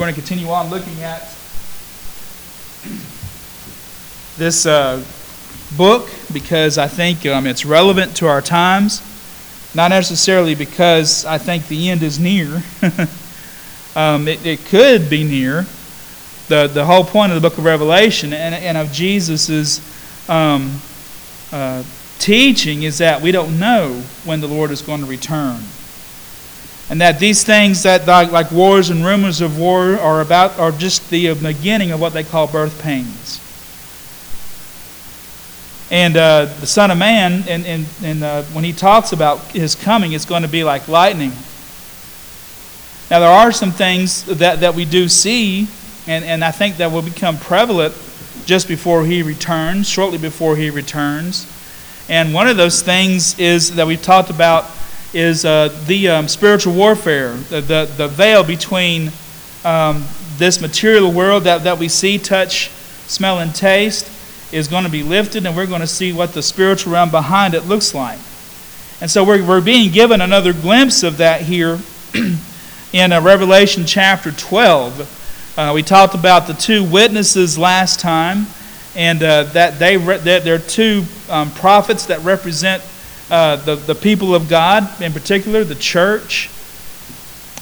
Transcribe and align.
We're 0.00 0.06
going 0.06 0.14
to 0.14 0.20
continue 0.22 0.48
on 0.48 0.70
looking 0.70 1.02
at 1.02 1.20
this 4.38 4.64
uh, 4.64 5.04
book 5.76 6.08
because 6.32 6.78
I 6.78 6.88
think 6.88 7.26
um, 7.26 7.46
it's 7.46 7.66
relevant 7.66 8.16
to 8.16 8.26
our 8.26 8.40
times. 8.40 9.02
Not 9.74 9.88
necessarily 9.88 10.54
because 10.54 11.26
I 11.26 11.36
think 11.36 11.68
the 11.68 11.90
end 11.90 12.02
is 12.02 12.18
near. 12.18 12.62
um, 13.94 14.26
it, 14.26 14.46
it, 14.46 14.64
could 14.64 15.10
be 15.10 15.22
near. 15.22 15.66
The, 16.48 16.66
the 16.66 16.86
whole 16.86 17.04
point 17.04 17.32
of 17.32 17.42
the 17.42 17.46
book 17.46 17.58
of 17.58 17.66
Revelation 17.66 18.32
and, 18.32 18.54
and 18.54 18.78
of 18.78 18.92
Jesus' 18.92 19.82
um, 20.30 20.80
uh, 21.52 21.82
teaching 22.18 22.84
is 22.84 22.96
that 22.96 23.20
we 23.20 23.32
don't 23.32 23.60
know 23.60 24.02
when 24.24 24.40
the 24.40 24.48
Lord 24.48 24.70
is 24.70 24.80
going 24.80 25.00
to 25.00 25.06
return 25.06 25.60
and 26.90 27.00
that 27.00 27.20
these 27.20 27.44
things 27.44 27.84
that 27.84 28.06
like 28.08 28.50
wars 28.50 28.90
and 28.90 29.04
rumors 29.04 29.40
of 29.40 29.58
war 29.58 29.96
are 29.96 30.20
about 30.20 30.58
are 30.58 30.72
just 30.72 31.08
the 31.08 31.32
beginning 31.34 31.92
of 31.92 32.00
what 32.00 32.12
they 32.12 32.24
call 32.24 32.48
birth 32.48 32.82
pains. 32.82 33.40
And 35.92 36.16
uh, 36.16 36.44
the 36.44 36.66
Son 36.66 36.90
of 36.90 36.98
Man, 36.98 37.44
and, 37.48 37.64
and, 37.64 37.86
and 38.02 38.22
uh, 38.22 38.42
when 38.44 38.64
he 38.64 38.72
talks 38.72 39.12
about 39.12 39.38
his 39.52 39.74
coming, 39.76 40.12
it's 40.12 40.24
going 40.24 40.42
to 40.42 40.48
be 40.48 40.62
like 40.64 40.88
lightning. 40.88 41.32
Now, 43.10 43.18
there 43.18 43.28
are 43.28 43.50
some 43.50 43.72
things 43.72 44.24
that, 44.26 44.60
that 44.60 44.74
we 44.74 44.84
do 44.84 45.08
see, 45.08 45.66
and, 46.06 46.24
and 46.24 46.44
I 46.44 46.52
think 46.52 46.76
that 46.76 46.92
will 46.92 47.02
become 47.02 47.38
prevalent 47.38 47.92
just 48.46 48.68
before 48.68 49.04
he 49.04 49.22
returns, 49.22 49.88
shortly 49.88 50.18
before 50.18 50.56
he 50.56 50.70
returns. 50.70 51.46
And 52.08 52.34
one 52.34 52.48
of 52.48 52.56
those 52.56 52.82
things 52.82 53.38
is 53.38 53.74
that 53.76 53.86
we've 53.86 54.02
talked 54.02 54.30
about 54.30 54.70
is 55.12 55.44
uh, 55.44 55.68
the 55.86 56.08
um, 56.08 56.28
spiritual 56.28 56.74
warfare, 56.74 57.34
the, 57.34 57.60
the, 57.60 57.90
the 57.96 58.08
veil 58.08 58.44
between 58.44 59.10
um, 59.64 60.04
this 60.36 60.60
material 60.60 61.12
world 61.12 61.44
that, 61.44 61.64
that 61.64 61.78
we 61.78 61.88
see, 61.88 62.18
touch, 62.18 62.70
smell, 63.06 63.40
and 63.40 63.54
taste 63.54 64.10
is 64.52 64.68
going 64.68 64.84
to 64.84 64.90
be 64.90 65.02
lifted, 65.02 65.46
and 65.46 65.56
we're 65.56 65.66
going 65.66 65.80
to 65.80 65.86
see 65.86 66.12
what 66.12 66.32
the 66.32 66.42
spiritual 66.42 66.92
realm 66.92 67.10
behind 67.10 67.54
it 67.54 67.64
looks 67.66 67.94
like. 67.94 68.18
And 69.00 69.10
so 69.10 69.24
we're, 69.24 69.44
we're 69.44 69.60
being 69.60 69.90
given 69.90 70.20
another 70.20 70.52
glimpse 70.52 71.02
of 71.02 71.18
that 71.18 71.42
here 71.42 71.78
in 72.92 73.12
uh, 73.12 73.20
Revelation 73.20 73.86
chapter 73.86 74.30
12. 74.30 75.56
Uh, 75.58 75.72
we 75.74 75.82
talked 75.82 76.14
about 76.14 76.46
the 76.46 76.54
two 76.54 76.84
witnesses 76.84 77.58
last 77.58 78.00
time, 78.00 78.46
and 78.96 79.22
uh, 79.22 79.44
that 79.44 79.78
they 79.78 79.96
re- 79.96 80.18
that 80.18 80.44
they're 80.44 80.58
two 80.58 81.04
um, 81.28 81.50
prophets 81.52 82.06
that 82.06 82.22
represent 82.24 82.82
uh, 83.30 83.56
the, 83.56 83.76
the 83.76 83.94
people 83.94 84.34
of 84.34 84.48
God, 84.48 85.00
in 85.00 85.12
particular, 85.12 85.62
the 85.64 85.74
church. 85.74 86.50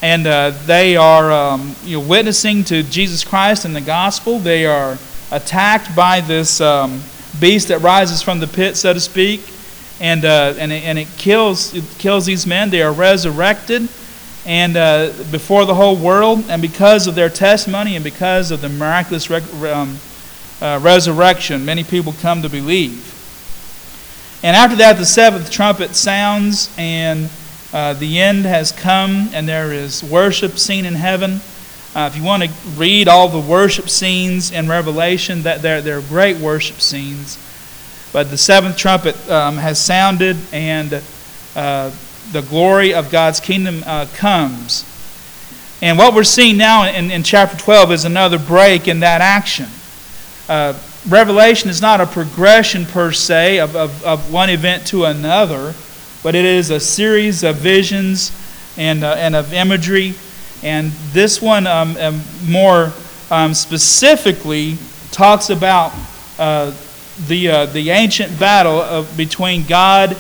And 0.01 0.27
uh, 0.27 0.51
they 0.65 0.97
are 0.97 1.31
um, 1.31 1.75
you 1.85 1.99
know, 1.99 2.07
witnessing 2.07 2.65
to 2.65 2.83
Jesus 2.83 3.25
Christ 3.25 3.65
and 3.65 3.75
the 3.75 3.81
gospel. 3.81 4.39
They 4.39 4.65
are 4.65 4.97
attacked 5.31 5.95
by 5.95 6.21
this 6.21 6.61
um, 6.61 7.03
beast 7.41 7.69
that 7.69 7.81
rises 7.81 8.23
from 8.23 8.41
the 8.41 8.47
pit, 8.47 8.77
so 8.77 8.95
to 8.95 9.01
speak. 9.01 9.43
And, 10.01 10.25
uh, 10.25 10.55
and, 10.59 10.73
it, 10.73 10.85
and 10.85 10.99
it, 10.99 11.09
kills, 11.19 11.75
it 11.75 11.85
kills 11.99 12.27
these 12.27 12.47
men. 12.47 12.71
They 12.71 12.83
are 12.83 12.93
resurrected 12.93 13.89
and 14.47 14.77
uh, 14.77 15.13
before 15.31 15.67
the 15.67 15.75
whole 15.75 15.97
world. 15.97 16.45
And 16.49 16.63
because 16.63 17.07
of 17.07 17.15
their 17.15 17.29
testimony 17.29 17.97
and 17.97 18.05
because 18.05 18.51
of 18.51 18.61
the 18.61 18.69
miraculous 18.69 19.31
um, 19.31 19.99
uh, 20.63 20.79
resurrection, 20.81 21.65
many 21.65 21.85
people 21.85 22.15
come 22.21 22.41
to 22.43 22.49
believe. 22.49 23.18
And 24.43 24.55
after 24.55 24.77
that, 24.77 24.97
the 24.97 25.05
seventh 25.05 25.51
trumpet 25.51 25.97
sounds, 25.97 26.73
and 26.79 27.29
uh, 27.73 27.95
the 27.95 28.21
end 28.21 28.45
has 28.45 28.71
come, 28.71 29.29
and 29.33 29.49
there 29.49 29.73
is 29.73 30.05
worship 30.05 30.59
seen 30.59 30.85
in 30.85 30.95
heaven. 30.95 31.41
Uh, 31.95 32.09
if 32.13 32.17
you 32.17 32.23
want 32.23 32.45
to 32.45 32.51
read 32.77 33.09
all 33.09 33.29
the 33.29 33.41
worship 33.41 33.89
scenes 33.89 34.53
in 34.53 34.69
Revelation, 34.69 35.43
that 35.43 35.61
they're, 35.61 35.81
they're 35.81 36.01
great 36.03 36.37
worship 36.37 36.81
scenes. 36.81 37.37
But 38.13 38.31
the 38.31 38.39
seventh 38.39 38.77
trumpet 38.77 39.29
um, 39.29 39.57
has 39.57 39.79
sounded, 39.79 40.37
and 40.53 41.03
uh, 41.57 41.91
the 42.31 42.43
glory 42.43 42.95
of 42.95 43.11
God's 43.11 43.41
kingdom 43.41 43.83
uh, 43.87 44.07
comes. 44.15 44.85
And 45.83 45.99
what 45.99 46.15
we're 46.15 46.25
seeing 46.25 46.57
now 46.57 46.85
in, 46.85 47.11
in 47.11 47.23
chapter 47.25 47.57
12 47.57 47.93
is 47.93 48.05
another 48.05 48.39
break 48.39 48.87
in 48.87 49.01
that 49.01 49.21
action. 49.21 49.67
Uh, 50.49 50.75
Revelation 51.09 51.71
is 51.71 51.81
not 51.81 52.03
a 52.03 52.07
progression 52.07 52.85
per 52.85 53.13
se 53.13 53.61
of, 53.61 53.75
of, 53.75 54.05
of 54.05 54.31
one 54.31 54.51
event 54.51 54.87
to 54.89 55.07
another, 55.07 55.75
but 56.23 56.35
it 56.35 56.45
is 56.45 56.69
a 56.69 56.79
series 56.79 57.43
of 57.43 57.57
visions 57.57 58.31
and, 58.77 59.03
uh, 59.03 59.15
and 59.17 59.35
of 59.35 59.55
imagery. 59.55 60.15
And 60.63 60.93
this 61.13 61.41
one 61.41 61.67
um, 61.67 61.97
um, 61.97 62.21
more 62.47 62.93
um, 63.31 63.55
specifically 63.55 64.77
talks 65.11 65.49
about 65.49 65.95
uh, 66.39 66.75
the, 67.27 67.49
uh, 67.49 67.67
the 67.67 67.89
ancient 67.89 68.39
battle 68.39 68.79
of, 68.79 69.17
between 69.17 69.65
God 69.65 70.15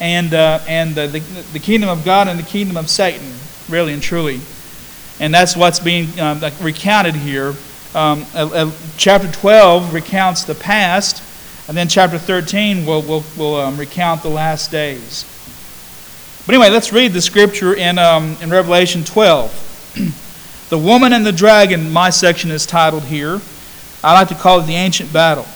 and, 0.00 0.34
uh, 0.34 0.58
and 0.66 0.96
the, 0.96 1.06
the, 1.52 1.60
kingdom 1.60 1.88
of 1.88 2.04
God 2.04 2.26
and 2.26 2.36
the 2.36 2.44
kingdom 2.44 2.76
of 2.76 2.90
Satan, 2.90 3.32
really 3.68 3.92
and 3.92 4.02
truly. 4.02 4.40
And 5.20 5.32
that's 5.32 5.56
what's 5.56 5.78
being 5.78 6.18
um, 6.18 6.40
recounted 6.60 7.14
here 7.14 7.54
um, 7.94 8.24
chapter 8.96 9.30
12 9.30 9.92
recounts 9.92 10.44
the 10.44 10.54
past, 10.54 11.22
and 11.68 11.76
then 11.76 11.88
chapter 11.88 12.18
13 12.18 12.86
will, 12.86 13.02
will, 13.02 13.24
will 13.36 13.56
um, 13.56 13.76
recount 13.76 14.22
the 14.22 14.30
last 14.30 14.70
days. 14.70 15.24
But 16.46 16.54
anyway, 16.54 16.70
let's 16.70 16.92
read 16.92 17.12
the 17.12 17.20
scripture 17.20 17.74
in, 17.74 17.98
um, 17.98 18.36
in 18.40 18.50
Revelation 18.50 19.04
12. 19.04 20.66
the 20.70 20.78
woman 20.78 21.12
and 21.12 21.24
the 21.24 21.32
dragon, 21.32 21.92
my 21.92 22.10
section 22.10 22.50
is 22.50 22.66
titled 22.66 23.04
here. 23.04 23.40
I 24.02 24.14
like 24.14 24.28
to 24.28 24.34
call 24.34 24.60
it 24.60 24.66
the 24.66 24.74
ancient 24.74 25.12
battle. 25.12 25.46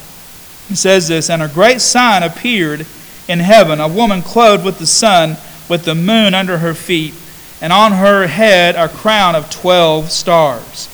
It 0.71 0.77
says 0.77 1.09
this 1.09 1.31
And 1.31 1.43
a 1.43 1.49
great 1.49 1.81
sign 1.81 2.23
appeared 2.23 2.87
in 3.29 3.41
heaven 3.41 3.81
a 3.81 3.89
woman 3.89 4.23
clothed 4.23 4.65
with 4.65 4.79
the 4.79 4.87
sun, 4.87 5.37
with 5.69 5.85
the 5.85 5.95
moon 5.95 6.35
under 6.35 6.59
her 6.59 6.75
feet, 6.75 7.15
and 7.61 7.73
on 7.73 7.93
her 7.93 8.27
head 8.27 8.77
a 8.77 8.89
crown 8.89 9.35
of 9.35 9.51
twelve 9.51 10.13
stars. 10.13 10.89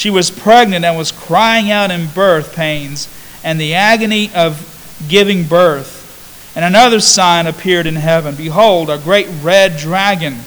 She 0.00 0.08
was 0.08 0.30
pregnant 0.30 0.82
and 0.82 0.96
was 0.96 1.12
crying 1.12 1.70
out 1.70 1.90
in 1.90 2.06
birth 2.06 2.54
pains 2.54 3.06
and 3.44 3.60
the 3.60 3.74
agony 3.74 4.30
of 4.34 5.04
giving 5.10 5.44
birth. 5.44 6.54
And 6.56 6.64
another 6.64 7.00
sign 7.00 7.46
appeared 7.46 7.86
in 7.86 7.96
heaven 7.96 8.34
Behold, 8.34 8.88
a 8.88 8.96
great 8.96 9.28
red 9.42 9.76
dragon 9.76 10.38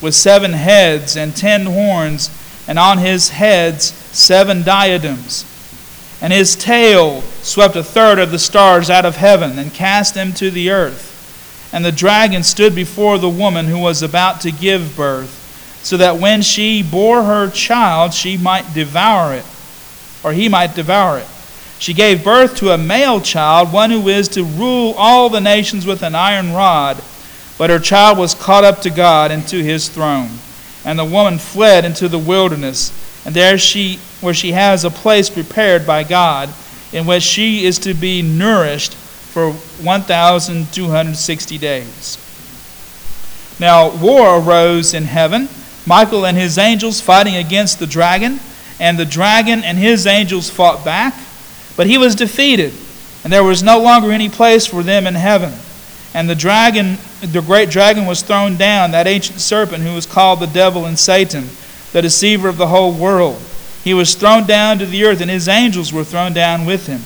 with 0.00 0.14
seven 0.14 0.52
heads 0.52 1.16
and 1.16 1.34
ten 1.34 1.66
horns, 1.66 2.30
and 2.68 2.78
on 2.78 2.98
his 2.98 3.30
heads 3.30 3.86
seven 4.16 4.62
diadems. 4.62 5.44
And 6.22 6.32
his 6.32 6.54
tail 6.54 7.22
swept 7.42 7.74
a 7.74 7.82
third 7.82 8.20
of 8.20 8.30
the 8.30 8.38
stars 8.38 8.90
out 8.90 9.04
of 9.04 9.16
heaven 9.16 9.58
and 9.58 9.74
cast 9.74 10.14
them 10.14 10.32
to 10.34 10.52
the 10.52 10.70
earth. 10.70 11.68
And 11.72 11.84
the 11.84 11.90
dragon 11.90 12.44
stood 12.44 12.76
before 12.76 13.18
the 13.18 13.28
woman 13.28 13.66
who 13.66 13.78
was 13.80 14.02
about 14.02 14.40
to 14.42 14.52
give 14.52 14.94
birth 14.94 15.39
so 15.82 15.96
that 15.96 16.18
when 16.18 16.42
she 16.42 16.82
bore 16.82 17.22
her 17.22 17.50
child, 17.50 18.12
she 18.12 18.36
might 18.36 18.74
devour 18.74 19.34
it, 19.34 19.46
or 20.22 20.32
he 20.32 20.48
might 20.48 20.74
devour 20.74 21.18
it. 21.18 21.26
She 21.78 21.94
gave 21.94 22.22
birth 22.22 22.56
to 22.56 22.72
a 22.72 22.78
male 22.78 23.22
child, 23.22 23.72
one 23.72 23.90
who 23.90 24.08
is 24.08 24.28
to 24.28 24.44
rule 24.44 24.94
all 24.98 25.30
the 25.30 25.40
nations 25.40 25.86
with 25.86 26.02
an 26.02 26.14
iron 26.14 26.52
rod. 26.52 27.02
But 27.56 27.70
her 27.70 27.78
child 27.78 28.18
was 28.18 28.34
caught 28.34 28.64
up 28.64 28.82
to 28.82 28.90
God 28.90 29.30
and 29.30 29.48
to 29.48 29.64
his 29.64 29.88
throne. 29.88 30.32
And 30.84 30.98
the 30.98 31.06
woman 31.06 31.38
fled 31.38 31.86
into 31.86 32.08
the 32.08 32.18
wilderness, 32.18 32.92
and 33.24 33.34
there 33.34 33.56
she 33.56 33.98
where 34.20 34.34
she 34.34 34.52
has 34.52 34.84
a 34.84 34.90
place 34.90 35.30
prepared 35.30 35.86
by 35.86 36.04
God, 36.04 36.50
in 36.92 37.06
which 37.06 37.22
she 37.22 37.64
is 37.64 37.78
to 37.78 37.94
be 37.94 38.20
nourished 38.20 38.94
for 38.94 39.52
1260 39.52 41.58
days. 41.58 42.18
Now 43.58 43.96
war 43.96 44.38
arose 44.38 44.92
in 44.92 45.04
heaven 45.04 45.48
Michael 45.86 46.26
and 46.26 46.36
his 46.36 46.58
angels 46.58 47.00
fighting 47.00 47.36
against 47.36 47.78
the 47.78 47.86
dragon, 47.86 48.40
and 48.78 48.98
the 48.98 49.04
dragon 49.04 49.62
and 49.64 49.78
his 49.78 50.06
angels 50.06 50.50
fought 50.50 50.84
back, 50.84 51.14
but 51.76 51.86
he 51.86 51.98
was 51.98 52.14
defeated, 52.14 52.72
and 53.24 53.32
there 53.32 53.44
was 53.44 53.62
no 53.62 53.80
longer 53.80 54.10
any 54.10 54.28
place 54.28 54.66
for 54.66 54.82
them 54.82 55.06
in 55.06 55.14
heaven. 55.14 55.52
And 56.12 56.28
the 56.28 56.34
dragon, 56.34 56.98
the 57.20 57.42
great 57.42 57.70
dragon, 57.70 58.06
was 58.06 58.22
thrown 58.22 58.56
down, 58.56 58.90
that 58.90 59.06
ancient 59.06 59.40
serpent 59.40 59.84
who 59.84 59.94
was 59.94 60.06
called 60.06 60.40
the 60.40 60.46
devil 60.46 60.86
and 60.86 60.98
Satan, 60.98 61.48
the 61.92 62.02
deceiver 62.02 62.48
of 62.48 62.56
the 62.56 62.66
whole 62.66 62.92
world. 62.92 63.40
He 63.84 63.94
was 63.94 64.14
thrown 64.14 64.46
down 64.46 64.78
to 64.78 64.86
the 64.86 65.04
earth, 65.04 65.20
and 65.20 65.30
his 65.30 65.48
angels 65.48 65.92
were 65.92 66.04
thrown 66.04 66.32
down 66.32 66.66
with 66.66 66.86
him. 66.86 67.02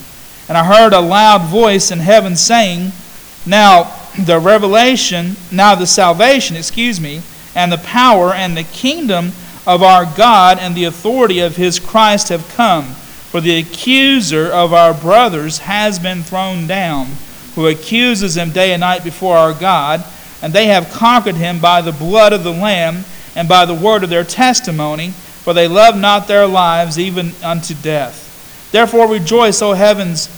And 0.49 0.59
I 0.59 0.65
heard 0.65 0.93
a 0.93 1.01
loud 1.01 1.49
voice 1.49 1.91
in 1.91 2.01
heaven 2.01 2.37
saying, 2.37 2.93
Now 3.47 3.95
the 4.19 4.39
revelation, 4.39 5.37
now 5.53 5.75
the 5.75 5.87
salvation, 5.87 6.57
excuse 6.57 7.01
me, 7.01 7.23
and 7.55 7.71
the 7.71 7.79
power 7.79 8.33
and 8.33 8.57
the 8.57 8.65
kingdom 8.65 9.33
of 9.67 9.83
our 9.83 10.05
God 10.17 10.59
and 10.59 10.75
the 10.75 10.85
authority 10.85 11.41
of 11.41 11.57
his 11.57 11.79
Christ 11.79 12.29
have 12.29 12.49
come. 12.51 12.85
For 12.85 13.41
the 13.41 13.59
accuser 13.59 14.47
of 14.53 14.73
our 14.73 14.95
brothers 14.95 15.59
has 15.59 15.99
been 15.99 16.23
thrown 16.23 16.67
down, 16.67 17.09
who 17.55 17.67
accuses 17.67 18.35
them 18.35 18.51
day 18.51 18.73
and 18.73 18.81
night 18.81 19.03
before 19.03 19.37
our 19.37 19.53
God, 19.53 20.05
and 20.43 20.53
they 20.53 20.67
have 20.67 20.91
conquered 20.91 21.37
him 21.37 21.59
by 21.59 21.81
the 21.81 21.93
blood 21.93 22.33
of 22.33 22.45
the 22.45 22.53
Lamb 22.53 23.05
and 23.35 23.49
by 23.49 23.65
the 23.65 23.75
word 23.75 24.05
of 24.05 24.11
their 24.11 24.25
testimony, 24.25 25.11
for 25.11 25.53
they 25.53 25.67
love 25.67 25.97
not 25.97 26.29
their 26.29 26.47
lives 26.47 26.99
even 26.99 27.33
unto 27.43 27.75
death. 27.75 28.71
Therefore 28.71 29.09
rejoice, 29.09 29.63
O 29.63 29.73
heavens, 29.73 30.29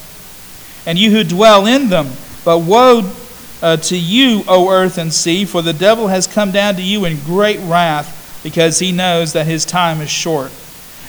and 0.86 0.98
you 0.98 1.10
who 1.10 1.24
dwell 1.24 1.66
in 1.66 1.88
them. 1.88 2.08
But 2.44 2.60
woe 2.60 3.02
uh, 3.62 3.76
to 3.76 3.96
you, 3.96 4.44
O 4.48 4.70
earth 4.70 4.98
and 4.98 5.12
sea, 5.12 5.44
for 5.44 5.62
the 5.62 5.72
devil 5.72 6.08
has 6.08 6.26
come 6.26 6.50
down 6.50 6.74
to 6.76 6.82
you 6.82 7.04
in 7.04 7.18
great 7.20 7.58
wrath, 7.60 8.40
because 8.42 8.78
he 8.78 8.92
knows 8.92 9.32
that 9.32 9.46
his 9.46 9.64
time 9.64 10.00
is 10.00 10.10
short. 10.10 10.52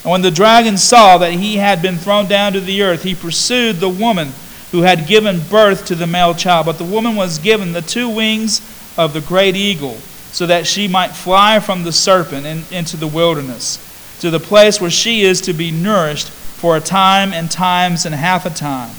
And 0.03 0.11
when 0.11 0.21
the 0.21 0.31
dragon 0.31 0.77
saw 0.77 1.17
that 1.17 1.33
he 1.33 1.57
had 1.57 1.81
been 1.81 1.97
thrown 1.97 2.27
down 2.27 2.53
to 2.53 2.61
the 2.61 2.81
earth, 2.81 3.03
he 3.03 3.13
pursued 3.13 3.77
the 3.77 3.89
woman 3.89 4.29
who 4.71 4.81
had 4.81 5.07
given 5.07 5.39
birth 5.49 5.85
to 5.85 5.95
the 5.95 6.07
male 6.07 6.33
child. 6.33 6.65
But 6.65 6.77
the 6.77 6.83
woman 6.83 7.15
was 7.15 7.39
given 7.39 7.73
the 7.73 7.81
two 7.81 8.09
wings 8.09 8.61
of 8.97 9.13
the 9.13 9.21
great 9.21 9.55
eagle, 9.55 9.95
so 10.31 10.45
that 10.45 10.65
she 10.65 10.88
might 10.88 11.11
fly 11.11 11.59
from 11.59 11.83
the 11.83 11.91
serpent 11.91 12.45
in, 12.45 12.63
into 12.71 12.97
the 12.97 13.07
wilderness, 13.07 14.17
to 14.21 14.29
the 14.29 14.39
place 14.39 14.81
where 14.81 14.89
she 14.89 15.21
is 15.21 15.41
to 15.41 15.53
be 15.53 15.71
nourished 15.71 16.29
for 16.29 16.75
a 16.75 16.81
time 16.81 17.33
and 17.33 17.51
times 17.51 18.05
and 18.05 18.15
half 18.15 18.45
a 18.45 18.49
time. 18.49 18.95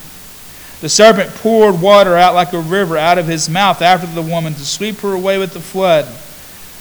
The 0.80 0.88
serpent 0.88 1.34
poured 1.34 1.80
water 1.80 2.16
out 2.16 2.34
like 2.34 2.52
a 2.52 2.60
river 2.60 2.96
out 2.96 3.18
of 3.18 3.26
his 3.26 3.48
mouth 3.48 3.82
after 3.82 4.06
the 4.06 4.22
woman 4.22 4.54
to 4.54 4.64
sweep 4.64 4.98
her 4.98 5.12
away 5.12 5.36
with 5.36 5.52
the 5.52 5.60
flood. 5.60 6.06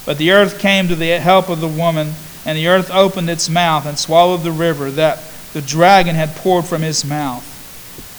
But 0.05 0.19
the 0.19 0.31
earth 0.31 0.59
came 0.59 0.87
to 0.87 0.95
the 0.95 1.09
help 1.19 1.49
of 1.49 1.61
the 1.61 1.67
woman, 1.67 2.13
and 2.45 2.57
the 2.57 2.67
earth 2.67 2.91
opened 2.91 3.29
its 3.29 3.49
mouth 3.49 3.85
and 3.87 3.97
swallowed 3.97 4.43
the 4.43 4.51
river 4.51 4.91
that 4.91 5.19
the 5.53 5.61
dragon 5.61 6.15
had 6.15 6.35
poured 6.35 6.65
from 6.65 6.83
his 6.83 7.03
mouth. 7.03 7.43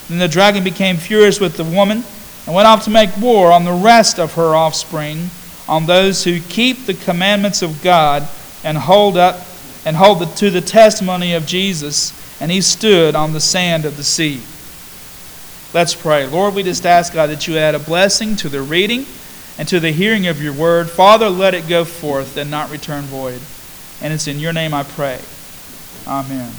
Then 0.09 0.19
the 0.19 0.27
dragon 0.27 0.63
became 0.63 0.97
furious 0.97 1.39
with 1.39 1.55
the 1.55 1.63
woman 1.63 2.03
and 2.45 2.55
went 2.55 2.67
off 2.67 2.83
to 2.83 2.89
make 2.89 3.15
war 3.17 3.51
on 3.51 3.63
the 3.63 3.71
rest 3.71 4.19
of 4.19 4.33
her 4.33 4.55
offspring, 4.55 5.29
on 5.67 5.85
those 5.85 6.25
who 6.25 6.41
keep 6.41 6.85
the 6.85 6.93
commandments 6.93 7.61
of 7.61 7.81
God 7.81 8.27
and 8.63 8.77
hold 8.77 9.15
up 9.15 9.45
and 9.85 9.95
hold 9.95 10.19
the, 10.19 10.25
to 10.25 10.49
the 10.49 10.61
testimony 10.61 11.33
of 11.33 11.45
Jesus. 11.45 12.11
And 12.41 12.51
he 12.51 12.59
stood 12.59 13.15
on 13.15 13.33
the 13.33 13.39
sand 13.39 13.85
of 13.85 13.97
the 13.97 14.03
sea. 14.03 14.41
Let's 15.71 15.93
pray. 15.93 16.25
Lord, 16.25 16.55
we 16.55 16.63
just 16.63 16.83
ask, 16.83 17.13
God, 17.13 17.29
that 17.29 17.47
you 17.47 17.55
add 17.57 17.75
a 17.75 17.79
blessing 17.79 18.35
to 18.37 18.49
the 18.49 18.61
reading 18.61 19.05
and 19.59 19.67
to 19.67 19.79
the 19.79 19.91
hearing 19.91 20.25
of 20.25 20.41
your 20.41 20.53
word. 20.53 20.89
Father, 20.89 21.29
let 21.29 21.53
it 21.53 21.67
go 21.67 21.85
forth 21.85 22.37
and 22.37 22.49
not 22.49 22.71
return 22.71 23.03
void. 23.03 23.39
And 24.01 24.11
it's 24.11 24.27
in 24.27 24.39
your 24.39 24.51
name 24.51 24.73
I 24.73 24.81
pray. 24.81 25.21
Amen. 26.07 26.51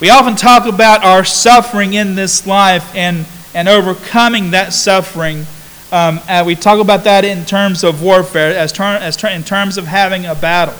We 0.00 0.08
often 0.08 0.36
talk 0.36 0.66
about 0.66 1.04
our 1.04 1.22
suffering 1.22 1.92
in 1.92 2.14
this 2.14 2.46
life 2.46 2.94
and, 2.94 3.26
and 3.52 3.68
overcoming 3.68 4.52
that 4.52 4.72
suffering. 4.72 5.44
Um, 5.92 6.20
and 6.28 6.46
we 6.46 6.54
talk 6.54 6.80
about 6.80 7.04
that 7.04 7.26
in 7.26 7.44
terms 7.44 7.84
of 7.84 8.02
warfare, 8.02 8.56
as, 8.56 8.72
ter- 8.72 8.84
as 8.84 9.18
ter- 9.18 9.28
in 9.28 9.44
terms 9.44 9.76
of 9.76 9.86
having 9.86 10.24
a 10.24 10.34
battle. 10.34 10.76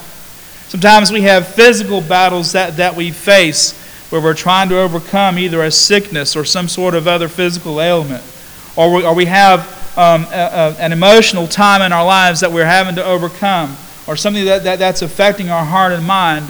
Sometimes 0.69 1.11
we 1.11 1.21
have 1.21 1.47
physical 1.47 2.01
battles 2.01 2.53
that, 2.53 2.77
that 2.77 2.95
we 2.95 3.11
face 3.11 3.78
where 4.09 4.21
we're 4.21 4.33
trying 4.33 4.69
to 4.69 4.79
overcome 4.79 5.37
either 5.37 5.63
a 5.63 5.71
sickness 5.71 6.35
or 6.35 6.43
some 6.43 6.67
sort 6.67 6.95
of 6.95 7.07
other 7.07 7.27
physical 7.27 7.79
ailment, 7.79 8.23
or 8.75 8.93
we, 8.93 9.05
or 9.05 9.13
we 9.13 9.25
have 9.25 9.61
um, 9.97 10.23
a, 10.31 10.35
a, 10.35 10.75
an 10.79 10.91
emotional 10.91 11.47
time 11.47 11.81
in 11.81 11.91
our 11.91 12.05
lives 12.05 12.39
that 12.39 12.51
we're 12.51 12.65
having 12.65 12.95
to 12.95 13.05
overcome, 13.05 13.75
or 14.07 14.15
something 14.15 14.45
that, 14.45 14.63
that, 14.63 14.79
that's 14.79 15.01
affecting 15.01 15.49
our 15.49 15.63
heart 15.63 15.91
and 15.91 16.05
mind, 16.05 16.45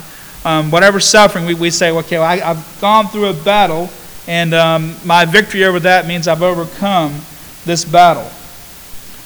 um, 0.45 0.71
whatever 0.71 0.99
suffering, 0.99 1.45
we, 1.45 1.53
we 1.53 1.69
say, 1.69 1.91
okay, 1.91 2.17
well, 2.17 2.27
I, 2.27 2.37
have 2.37 2.77
gone 2.79 3.07
through 3.07 3.25
a 3.25 3.33
battle, 3.33 3.89
and 4.27 4.53
um, 4.53 4.95
my 5.03 5.25
victory 5.25 5.65
over 5.65 5.79
that 5.81 6.07
means 6.07 6.27
I've 6.27 6.43
overcome 6.43 7.19
this 7.65 7.83
battle. 7.83 8.31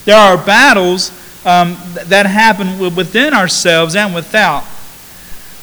There 0.04 0.16
are 0.16 0.36
battles 0.36 1.10
um, 1.46 1.76
that 2.06 2.26
happen 2.26 2.78
within 2.94 3.32
ourselves 3.32 3.94
and 3.94 4.14
without. 4.14 4.64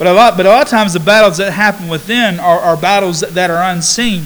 But 0.02 0.08
a 0.08 0.14
lot, 0.14 0.36
but 0.36 0.48
a 0.48 0.50
lot 0.50 0.64
of 0.64 0.68
times 0.68 0.94
the 0.94 1.00
battles 1.00 1.38
that 1.38 1.52
happen 1.54 1.88
within 1.88 2.40
are, 2.40 2.60
are 2.60 2.76
battles 2.76 3.20
that, 3.20 3.36
that 3.36 3.52
are 3.52 3.72
unseen, 3.72 4.26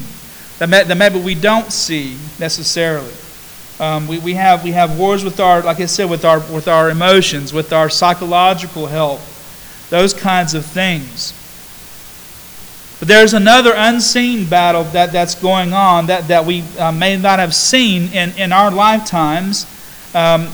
that, 0.58 0.70
may, 0.70 0.86
that 0.86 0.96
maybe 0.96 1.20
we 1.20 1.36
don't 1.36 1.70
see 1.70 2.16
necessarily. 2.40 3.12
Um, 3.82 4.08
we, 4.08 4.20
we, 4.20 4.36
have, 4.36 4.64
we 4.64 4.72
have 4.72 4.98
wars 4.98 5.26
with 5.26 5.42
our, 5.42 5.62
like 5.62 5.82
I 5.82 5.88
said, 5.88 6.10
with 6.10 6.24
our, 6.24 6.40
with 6.40 6.70
our 6.70 6.90
emotions, 6.90 7.52
with 7.52 7.74
our 7.74 7.90
psychological 7.90 8.88
health, 8.88 9.90
those 9.90 10.14
kinds 10.14 10.54
of 10.54 10.66
things. 10.66 11.34
But 13.00 13.10
there's 13.10 13.34
another 13.34 13.74
unseen 13.76 14.48
battle 14.48 14.86
that, 14.86 15.12
that's 15.12 15.36
going 15.36 15.74
on 15.74 16.06
that, 16.06 16.30
that 16.30 16.46
we 16.46 16.62
uh, 16.80 16.94
may 16.94 17.18
not 17.18 17.40
have 17.40 17.54
seen 17.54 18.14
in, 18.14 18.32
in 18.38 18.54
our 18.54 18.72
lifetimes. 18.72 19.66
Um, 20.16 20.48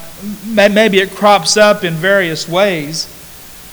maybe 0.47 0.97
it 0.97 1.11
crops 1.11 1.57
up 1.57 1.83
in 1.83 1.93
various 1.93 2.49
ways. 2.49 3.20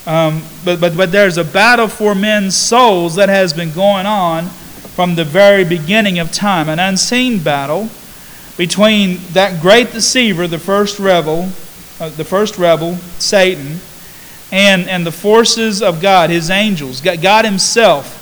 Um, 0.09 0.43
but, 0.65 0.81
but, 0.81 0.97
but 0.97 1.13
there's 1.13 1.37
a 1.37 1.45
battle 1.45 1.87
for 1.87 2.15
men's 2.15 2.57
souls 2.57 3.17
that 3.17 3.29
has 3.29 3.53
been 3.53 3.73
going 3.73 4.07
on 4.07 4.47
from 4.47 5.17
the 5.17 5.25
very 5.25 5.65
beginning 5.65 6.19
of 6.19 6.33
time, 6.33 6.71
an 6.71 6.79
unseen 6.79 7.43
battle 7.43 7.91
between 8.57 9.19
that 9.35 9.61
great 9.61 9.93
deceiver, 9.93 10.47
the 10.47 10.59
first 10.59 10.99
rebel, 10.99 11.51
uh, 12.01 12.09
the 12.09 12.25
first 12.25 12.57
rebel, 12.57 12.97
Satan, 13.19 13.81
and, 14.51 14.89
and 14.89 15.05
the 15.05 15.13
forces 15.13 15.83
of 15.83 16.01
God, 16.01 16.31
his 16.31 16.49
angels, 16.49 17.03
God 17.03 17.45
Himself. 17.45 18.15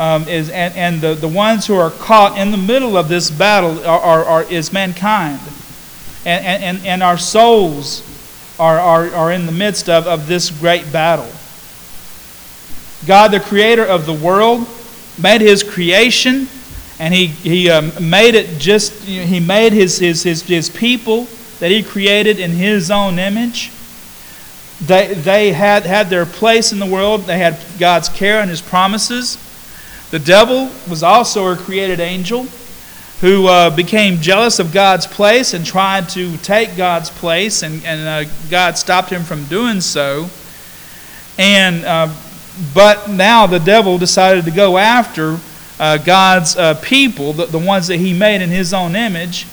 Um, 0.00 0.26
is, 0.28 0.48
and, 0.48 0.74
and 0.76 1.00
the, 1.02 1.14
the 1.14 1.28
ones 1.28 1.66
who 1.66 1.74
are 1.74 1.90
caught 1.90 2.38
in 2.38 2.50
the 2.50 2.56
middle 2.56 2.96
of 2.96 3.08
this 3.08 3.30
battle 3.30 3.78
are, 3.86 4.00
are, 4.00 4.24
are 4.24 4.42
is 4.44 4.72
mankind. 4.72 5.40
And, 6.24 6.64
and, 6.64 6.86
and 6.86 7.02
our 7.02 7.18
souls 7.18 8.02
are, 8.58 8.78
are, 8.78 9.14
are 9.14 9.32
in 9.32 9.46
the 9.46 9.52
midst 9.52 9.88
of, 9.88 10.06
of 10.06 10.26
this 10.26 10.50
great 10.50 10.90
battle. 10.92 11.30
God, 13.06 13.28
the 13.28 13.40
creator 13.40 13.84
of 13.84 14.06
the 14.06 14.12
world, 14.12 14.66
made 15.18 15.40
his 15.40 15.62
creation, 15.62 16.48
and 16.98 17.12
he, 17.12 17.26
he 17.26 17.70
um, 17.70 17.92
made 18.00 18.34
it 18.34 18.58
just, 18.58 19.06
you 19.06 19.20
know, 19.20 19.26
he 19.26 19.40
made 19.40 19.72
his, 19.72 19.98
his, 19.98 20.22
his, 20.22 20.42
his 20.42 20.70
people 20.70 21.24
that 21.60 21.70
he 21.70 21.82
created 21.82 22.38
in 22.38 22.50
his 22.50 22.90
own 22.90 23.18
image. 23.18 23.70
They, 24.80 25.14
they 25.14 25.52
had, 25.52 25.84
had 25.84 26.08
their 26.08 26.26
place 26.26 26.72
in 26.72 26.78
the 26.78 26.86
world, 26.86 27.22
they 27.22 27.38
had 27.38 27.58
God's 27.78 28.08
care 28.08 28.40
and 28.40 28.50
his 28.50 28.60
promises. 28.60 29.38
The 30.10 30.18
devil 30.18 30.70
was 30.88 31.02
also 31.02 31.52
a 31.52 31.56
created 31.56 32.00
angel 32.00 32.46
who 33.20 33.46
uh, 33.46 33.74
became 33.74 34.20
jealous 34.20 34.58
of 34.58 34.72
God's 34.72 35.06
place 35.06 35.54
and 35.54 35.64
tried 35.64 36.08
to 36.10 36.36
take 36.38 36.76
God's 36.76 37.10
place, 37.10 37.62
and, 37.62 37.84
and 37.84 38.26
uh, 38.26 38.30
God 38.50 38.76
stopped 38.76 39.10
him 39.10 39.22
from 39.22 39.44
doing 39.46 39.80
so. 39.80 40.28
And 41.38 41.84
uh, 41.84 42.14
but 42.74 43.10
now 43.10 43.46
the 43.46 43.58
devil 43.58 43.98
decided 43.98 44.44
to 44.44 44.50
go 44.50 44.78
after 44.78 45.38
uh, 45.78 45.98
God's 45.98 46.56
uh, 46.56 46.74
people, 46.82 47.32
the, 47.32 47.46
the 47.46 47.58
ones 47.58 47.86
that 47.88 47.98
he 47.98 48.12
made 48.18 48.40
in 48.40 48.50
his 48.50 48.72
own 48.72 48.96
image, 48.96 49.46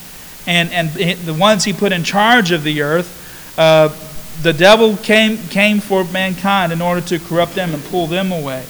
and, 0.48 0.72
and 0.72 0.90
the 0.90 1.34
ones 1.34 1.64
he 1.64 1.74
put 1.74 1.92
in 1.92 2.04
charge 2.04 2.52
of 2.52 2.64
the 2.64 2.82
earth. 2.82 3.20
Uh, 3.58 3.94
the 4.42 4.54
devil 4.54 4.98
came, 4.98 5.38
came 5.50 5.80
for 5.80 6.04
mankind 6.06 6.72
in 6.72 6.82
order 6.82 7.02
to 7.02 7.20
corrupt 7.20 7.56
them 7.56 7.74
and 7.74 7.84
pull 7.86 8.08
them 8.08 8.32
away. 8.32 8.66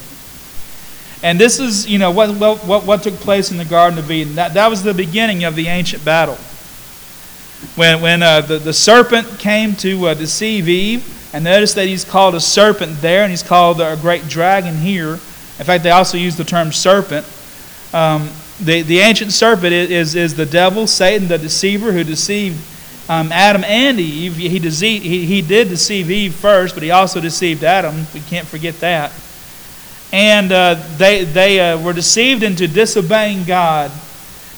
And 1.23 1.39
this 1.39 1.57
is, 1.57 1.87
you 1.87 1.99
know, 1.99 2.11
what, 2.11 2.35
what, 2.35 2.85
what 2.85 3.01
took 3.01 3.13
place 3.15 3.49
in 3.49 3.57
the 3.57 3.63
Garden 3.63 3.97
of 3.97 4.11
Eden. 4.11 4.35
That, 4.35 4.53
that 4.55 4.69
was 4.69 4.83
the 4.83 4.93
beginning 4.93 5.45
of 5.45 5.55
the 5.55 5.67
ancient 5.67 6.03
battle. 6.03 6.35
When, 7.77 8.01
when 8.01 8.21
uh, 8.21 8.41
the, 8.41 8.59
the 8.59 8.73
serpent 8.73 9.39
came 9.39 9.73
to 9.77 10.07
uh, 10.07 10.13
deceive 10.15 10.67
Eve, 10.67 11.09
and 11.33 11.45
notice 11.45 11.73
that 11.75 11.87
he's 11.87 12.03
called 12.03 12.35
a 12.35 12.41
serpent 12.41 12.99
there, 12.99 13.23
and 13.23 13.31
he's 13.31 13.41
called 13.41 13.79
a 13.79 13.95
great 13.95 14.27
dragon 14.27 14.75
here. 14.75 15.13
In 15.13 15.65
fact, 15.65 15.85
they 15.85 15.91
also 15.91 16.17
use 16.17 16.35
the 16.35 16.43
term 16.43 16.73
serpent. 16.73 17.25
Um, 17.93 18.29
the, 18.59 18.81
the 18.81 18.99
ancient 18.99 19.31
serpent 19.31 19.71
is, 19.71 20.15
is 20.15 20.35
the 20.35 20.45
devil, 20.45 20.87
Satan, 20.87 21.29
the 21.29 21.37
deceiver, 21.37 21.93
who 21.93 22.03
deceived 22.03 22.61
um, 23.09 23.31
Adam 23.31 23.63
and 23.63 23.97
Eve. 23.97 24.35
He, 24.35 24.59
deceived, 24.59 25.05
he, 25.05 25.25
he 25.25 25.41
did 25.41 25.69
deceive 25.69 26.11
Eve 26.11 26.35
first, 26.35 26.73
but 26.73 26.83
he 26.83 26.91
also 26.91 27.21
deceived 27.21 27.63
Adam. 27.63 28.05
We 28.13 28.19
can't 28.19 28.45
forget 28.45 28.81
that 28.81 29.13
and 30.13 30.51
uh, 30.51 30.75
they, 30.97 31.23
they 31.23 31.59
uh, 31.59 31.81
were 31.81 31.91
deceived 31.91 32.43
into 32.43 32.67
disobeying 32.67 33.45
God 33.45 33.91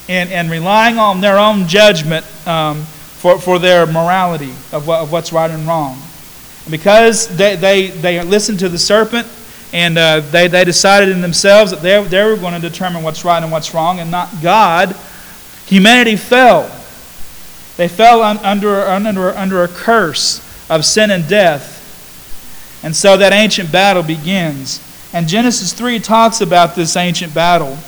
and, 0.06 0.30
and 0.30 0.50
relying 0.50 0.98
on 0.98 1.22
their 1.22 1.38
own 1.38 1.66
judgment 1.66 2.26
um, 2.46 2.82
for, 2.82 3.38
for 3.38 3.58
their 3.58 3.86
morality 3.86 4.52
of, 4.70 4.86
what, 4.86 5.00
of 5.00 5.10
what's 5.10 5.32
right 5.32 5.50
and 5.50 5.66
wrong. 5.66 5.98
And 6.64 6.70
because 6.70 7.34
they, 7.38 7.56
they, 7.56 7.86
they 7.86 8.22
listened 8.22 8.58
to 8.58 8.68
the 8.68 8.78
serpent 8.78 9.26
and 9.72 9.96
uh, 9.96 10.20
they, 10.20 10.46
they 10.46 10.62
decided 10.62 11.08
in 11.08 11.22
themselves 11.22 11.70
that 11.70 11.80
they, 11.80 12.04
they 12.04 12.22
were 12.22 12.36
going 12.36 12.60
to 12.60 12.60
determine 12.60 13.02
what's 13.02 13.24
right 13.24 13.42
and 13.42 13.50
what's 13.50 13.72
wrong 13.72 13.98
and 13.98 14.10
not 14.10 14.28
God, 14.42 14.94
humanity 15.64 16.16
fell. 16.16 16.64
They 17.78 17.88
fell 17.88 18.22
under, 18.22 18.82
under, 18.82 19.30
under 19.30 19.64
a 19.64 19.68
curse 19.68 20.38
of 20.68 20.84
sin 20.84 21.10
and 21.10 21.26
death. 21.26 21.72
And 22.84 22.94
so 22.94 23.16
that 23.16 23.32
ancient 23.32 23.72
battle 23.72 24.02
begins. 24.02 24.82
And 25.16 25.26
Genesis 25.26 25.72
3 25.72 25.98
talks 26.00 26.42
about 26.42 26.74
this 26.74 26.94
ancient 26.94 27.32
battle. 27.32 27.78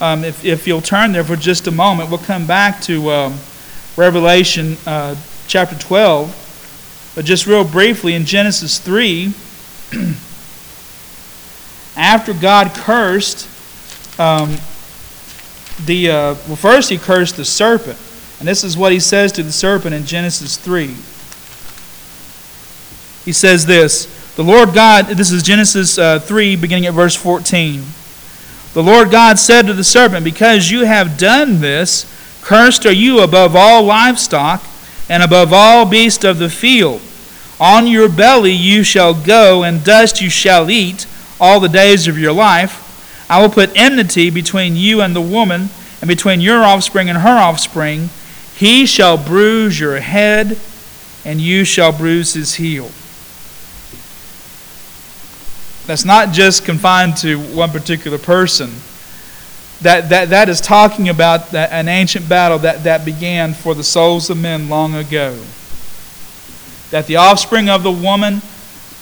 Um, 0.00 0.24
if, 0.24 0.42
if 0.42 0.66
you'll 0.66 0.80
turn 0.80 1.12
there 1.12 1.22
for 1.22 1.36
just 1.36 1.66
a 1.66 1.70
moment, 1.70 2.08
we'll 2.08 2.18
come 2.18 2.46
back 2.46 2.80
to 2.84 3.10
um, 3.10 3.38
Revelation 3.94 4.78
uh, 4.86 5.14
chapter 5.46 5.78
12. 5.78 7.12
But 7.14 7.26
just 7.26 7.46
real 7.46 7.62
briefly, 7.62 8.14
in 8.14 8.24
Genesis 8.24 8.78
3, 8.78 9.34
after 11.94 12.32
God 12.32 12.74
cursed 12.74 13.46
um, 14.18 14.56
the, 15.84 16.08
uh, 16.08 16.34
well, 16.46 16.56
first 16.56 16.88
he 16.88 16.96
cursed 16.96 17.36
the 17.36 17.44
serpent. 17.44 17.98
And 18.38 18.48
this 18.48 18.64
is 18.64 18.78
what 18.78 18.92
he 18.92 19.00
says 19.00 19.30
to 19.32 19.42
the 19.42 19.52
serpent 19.52 19.94
in 19.94 20.06
Genesis 20.06 20.56
3. 20.56 20.86
He 23.26 23.32
says 23.34 23.66
this 23.66 24.17
The 24.38 24.44
Lord 24.44 24.72
God, 24.72 25.06
this 25.06 25.32
is 25.32 25.42
Genesis 25.42 25.98
uh, 25.98 26.20
3, 26.20 26.54
beginning 26.54 26.86
at 26.86 26.94
verse 26.94 27.16
14. 27.16 27.82
The 28.72 28.82
Lord 28.84 29.10
God 29.10 29.36
said 29.36 29.66
to 29.66 29.74
the 29.74 29.82
serpent, 29.82 30.22
Because 30.22 30.70
you 30.70 30.84
have 30.84 31.18
done 31.18 31.60
this, 31.60 32.06
cursed 32.40 32.86
are 32.86 32.92
you 32.92 33.18
above 33.18 33.56
all 33.56 33.82
livestock 33.82 34.62
and 35.08 35.24
above 35.24 35.52
all 35.52 35.86
beasts 35.86 36.22
of 36.22 36.38
the 36.38 36.48
field. 36.48 37.00
On 37.58 37.88
your 37.88 38.08
belly 38.08 38.52
you 38.52 38.84
shall 38.84 39.12
go, 39.12 39.64
and 39.64 39.82
dust 39.82 40.20
you 40.20 40.30
shall 40.30 40.70
eat 40.70 41.08
all 41.40 41.58
the 41.58 41.68
days 41.68 42.06
of 42.06 42.16
your 42.16 42.32
life. 42.32 43.26
I 43.28 43.42
will 43.42 43.50
put 43.50 43.76
enmity 43.76 44.30
between 44.30 44.76
you 44.76 45.00
and 45.00 45.16
the 45.16 45.20
woman, 45.20 45.68
and 46.00 46.06
between 46.06 46.40
your 46.40 46.62
offspring 46.62 47.08
and 47.08 47.18
her 47.18 47.38
offspring. 47.38 48.08
He 48.54 48.86
shall 48.86 49.18
bruise 49.18 49.80
your 49.80 49.98
head, 49.98 50.60
and 51.24 51.40
you 51.40 51.64
shall 51.64 51.90
bruise 51.90 52.34
his 52.34 52.54
heel. 52.54 52.92
That's 55.88 56.04
not 56.04 56.34
just 56.34 56.66
confined 56.66 57.16
to 57.18 57.40
one 57.54 57.70
particular 57.70 58.18
person. 58.18 58.70
That, 59.80 60.10
that, 60.10 60.28
that 60.28 60.50
is 60.50 60.60
talking 60.60 61.08
about 61.08 61.52
that, 61.52 61.72
an 61.72 61.88
ancient 61.88 62.28
battle 62.28 62.58
that, 62.58 62.84
that 62.84 63.06
began 63.06 63.54
for 63.54 63.74
the 63.74 63.82
souls 63.82 64.28
of 64.28 64.36
men 64.36 64.68
long 64.68 64.94
ago. 64.94 65.42
That 66.90 67.06
the 67.06 67.16
offspring 67.16 67.70
of 67.70 67.84
the 67.84 67.90
woman 67.90 68.42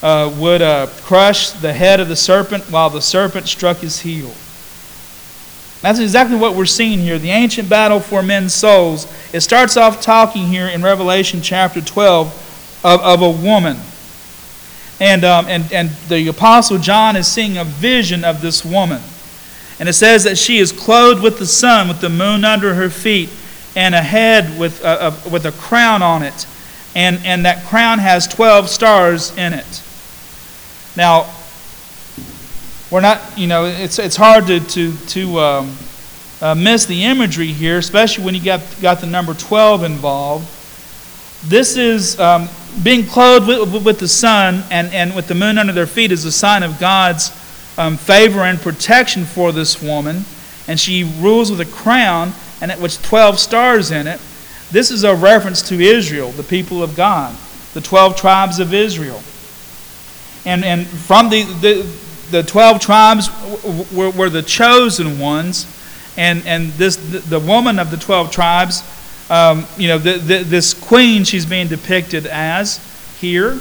uh, 0.01 0.33
would 0.39 0.63
uh, 0.63 0.87
crush 1.03 1.51
the 1.51 1.73
head 1.73 1.99
of 1.99 2.07
the 2.07 2.15
serpent 2.15 2.63
while 2.71 2.89
the 2.89 3.03
serpent 3.03 3.49
struck 3.49 3.79
his 3.79 4.03
heel. 4.03 4.31
That's 5.83 5.99
exactly 5.99 6.37
what 6.37 6.55
we're 6.55 6.67
seeing 6.67 7.01
here. 7.01 7.19
The 7.19 7.31
ancient 7.31 7.69
battle 7.69 7.99
for 7.99 8.23
men's 8.23 8.55
souls. 8.55 9.13
It 9.33 9.41
starts 9.41 9.77
off 9.77 10.01
talking 10.01 10.47
here 10.47 10.69
in 10.69 10.85
Revelation 10.85 11.43
chapter 11.43 11.81
12 11.81 12.81
of, 12.85 13.01
of 13.01 13.23
a 13.23 13.31
woman. 13.31 13.77
And, 14.99 15.25
um, 15.25 15.47
and, 15.47 15.71
and 15.73 15.91
the 16.09 16.29
Apostle 16.29 16.79
John 16.79 17.17
is 17.17 17.27
seeing 17.27 17.59
a 17.59 17.65
vision 17.65 18.25
of 18.25 18.41
this 18.41 18.65
woman. 18.65 19.03
And 19.79 19.89
it 19.89 19.93
says 19.93 20.25
that 20.25 20.39
she 20.39 20.59
is 20.59 20.73
clothed 20.73 21.23
with 21.23 21.39
the 21.39 21.47
sun, 21.47 21.89
with 21.89 22.01
the 22.01 22.09
moon 22.09 22.45
under 22.45 22.75
her 22.75 22.89
feet, 22.89 23.29
and 23.75 23.95
a 23.95 24.01
head 24.01 24.59
with 24.59 24.83
a, 24.83 25.09
a, 25.09 25.29
with 25.29 25.45
a 25.45 25.53
crown 25.53 26.03
on 26.03 26.23
it. 26.23 26.47
And, 26.95 27.19
and 27.27 27.45
that 27.45 27.67
crown 27.67 27.99
has 27.99 28.27
12 28.27 28.71
stars 28.71 29.37
in 29.37 29.53
it. 29.53 29.83
Now, 30.97 31.31
we're 32.91 33.03
not, 33.03 33.21
you 33.37 33.47
know, 33.47 33.67
it's, 33.67 33.99
it's 33.99 34.17
hard 34.17 34.47
to, 34.47 34.61
to, 34.61 34.97
to 34.97 35.41
um, 35.41 35.77
uh, 36.41 36.55
miss 36.55 36.87
the 36.87 37.05
imagery 37.05 37.53
here, 37.53 37.77
especially 37.77 38.25
when 38.25 38.35
you 38.35 38.43
got, 38.43 38.63
got 38.81 39.01
the 39.01 39.07
number 39.07 39.35
12 39.35 39.85
involved. 39.85 40.49
This 41.45 41.77
is 41.77 42.19
um, 42.19 42.49
being 42.83 43.07
clothed 43.07 43.47
with, 43.47 43.85
with, 43.85 43.99
the 43.99 44.09
sun 44.09 44.65
and, 44.71 44.93
and 44.93 45.15
with 45.15 45.29
the 45.29 45.35
moon 45.35 45.59
under 45.59 45.73
their 45.73 45.87
feet 45.87 46.13
is 46.13 46.25
a 46.25 46.33
sign 46.33 46.63
of 46.63 46.79
God's 46.79 47.31
um, 47.79 47.97
favor 47.97 48.41
and 48.41 48.59
protection 48.59 49.25
for 49.25 49.53
this 49.53 49.83
woman. 49.83 50.25
And 50.69 50.79
she 50.79 51.05
rules 51.21 51.51
with 51.51 51.61
a 51.61 51.67
crown 51.67 52.33
and 52.61 52.71
it, 52.71 52.81
with 52.81 53.01
12 53.03 53.39
stars 53.39 53.91
in 53.91 54.07
it. 54.07 54.21
This 54.71 54.91
is 54.91 55.05
a 55.05 55.15
reference 55.15 55.63
to 55.69 55.81
Israel, 55.81 56.31
the 56.31 56.43
people 56.43 56.83
of 56.83 56.97
God, 56.97 57.37
the 57.75 57.81
12 57.81 58.17
tribes 58.17 58.59
of 58.59 58.75
Israel. 58.75 59.23
And, 60.45 60.65
and 60.65 60.87
from 60.87 61.31
the, 61.31 61.43
the, 61.43 61.97
the 62.31 62.43
12 62.43 62.81
tribes 62.81 63.31
were, 63.93 64.11
were 64.11 64.31
the 64.31 64.43
chosen 64.43 65.19
ones. 65.19 65.67
And, 66.17 66.45
and 66.47 66.73
this, 66.73 66.97
the, 66.97 67.19
the 67.19 67.41
woman 67.41 67.79
of 67.79 67.91
the 67.91 67.97
12 67.97 68.31
tribes 68.31 68.83
um, 69.29 69.67
you 69.77 69.89
know, 69.89 69.99
the, 69.99 70.19
the, 70.19 70.43
this 70.45 70.75
queen 70.75 71.25
she's 71.25 71.47
being 71.47 71.69
depicted 71.69 72.27
as 72.27 72.81
here, 73.21 73.61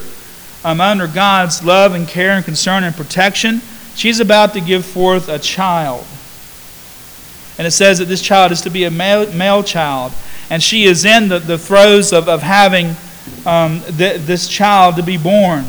um, 0.64 0.82
under 0.82 1.08
God's 1.08 1.64
love 1.64 1.94
and 1.94 2.08
care 2.08 2.32
and 2.32 2.46
concern 2.46 2.84
and 2.84 2.96
protection, 2.96 3.62
she's 3.96 4.20
about 4.20 4.54
to 4.54 4.62
give 4.62 4.86
forth 4.86 5.30
a 5.30 5.40
child. 5.40 6.06
And 7.58 7.66
it 7.66 7.72
says 7.72 8.00
that 8.00 8.06
this 8.06 8.22
child 8.22 8.52
is 8.52 8.62
to 8.62 8.70
be 8.70 8.84
a 8.84 8.92
male, 8.92 9.32
male 9.34 9.64
child. 9.64 10.12
And 10.50 10.62
she 10.62 10.84
is 10.84 11.06
in 11.06 11.30
the, 11.30 11.40
the 11.40 11.58
throes 11.58 12.12
of, 12.14 12.28
of 12.28 12.42
having 12.42 12.96
um, 13.46 13.82
th- 13.98 14.22
this 14.22 14.48
child 14.48 14.98
to 14.98 15.04
be 15.04 15.18
born. 15.18 15.66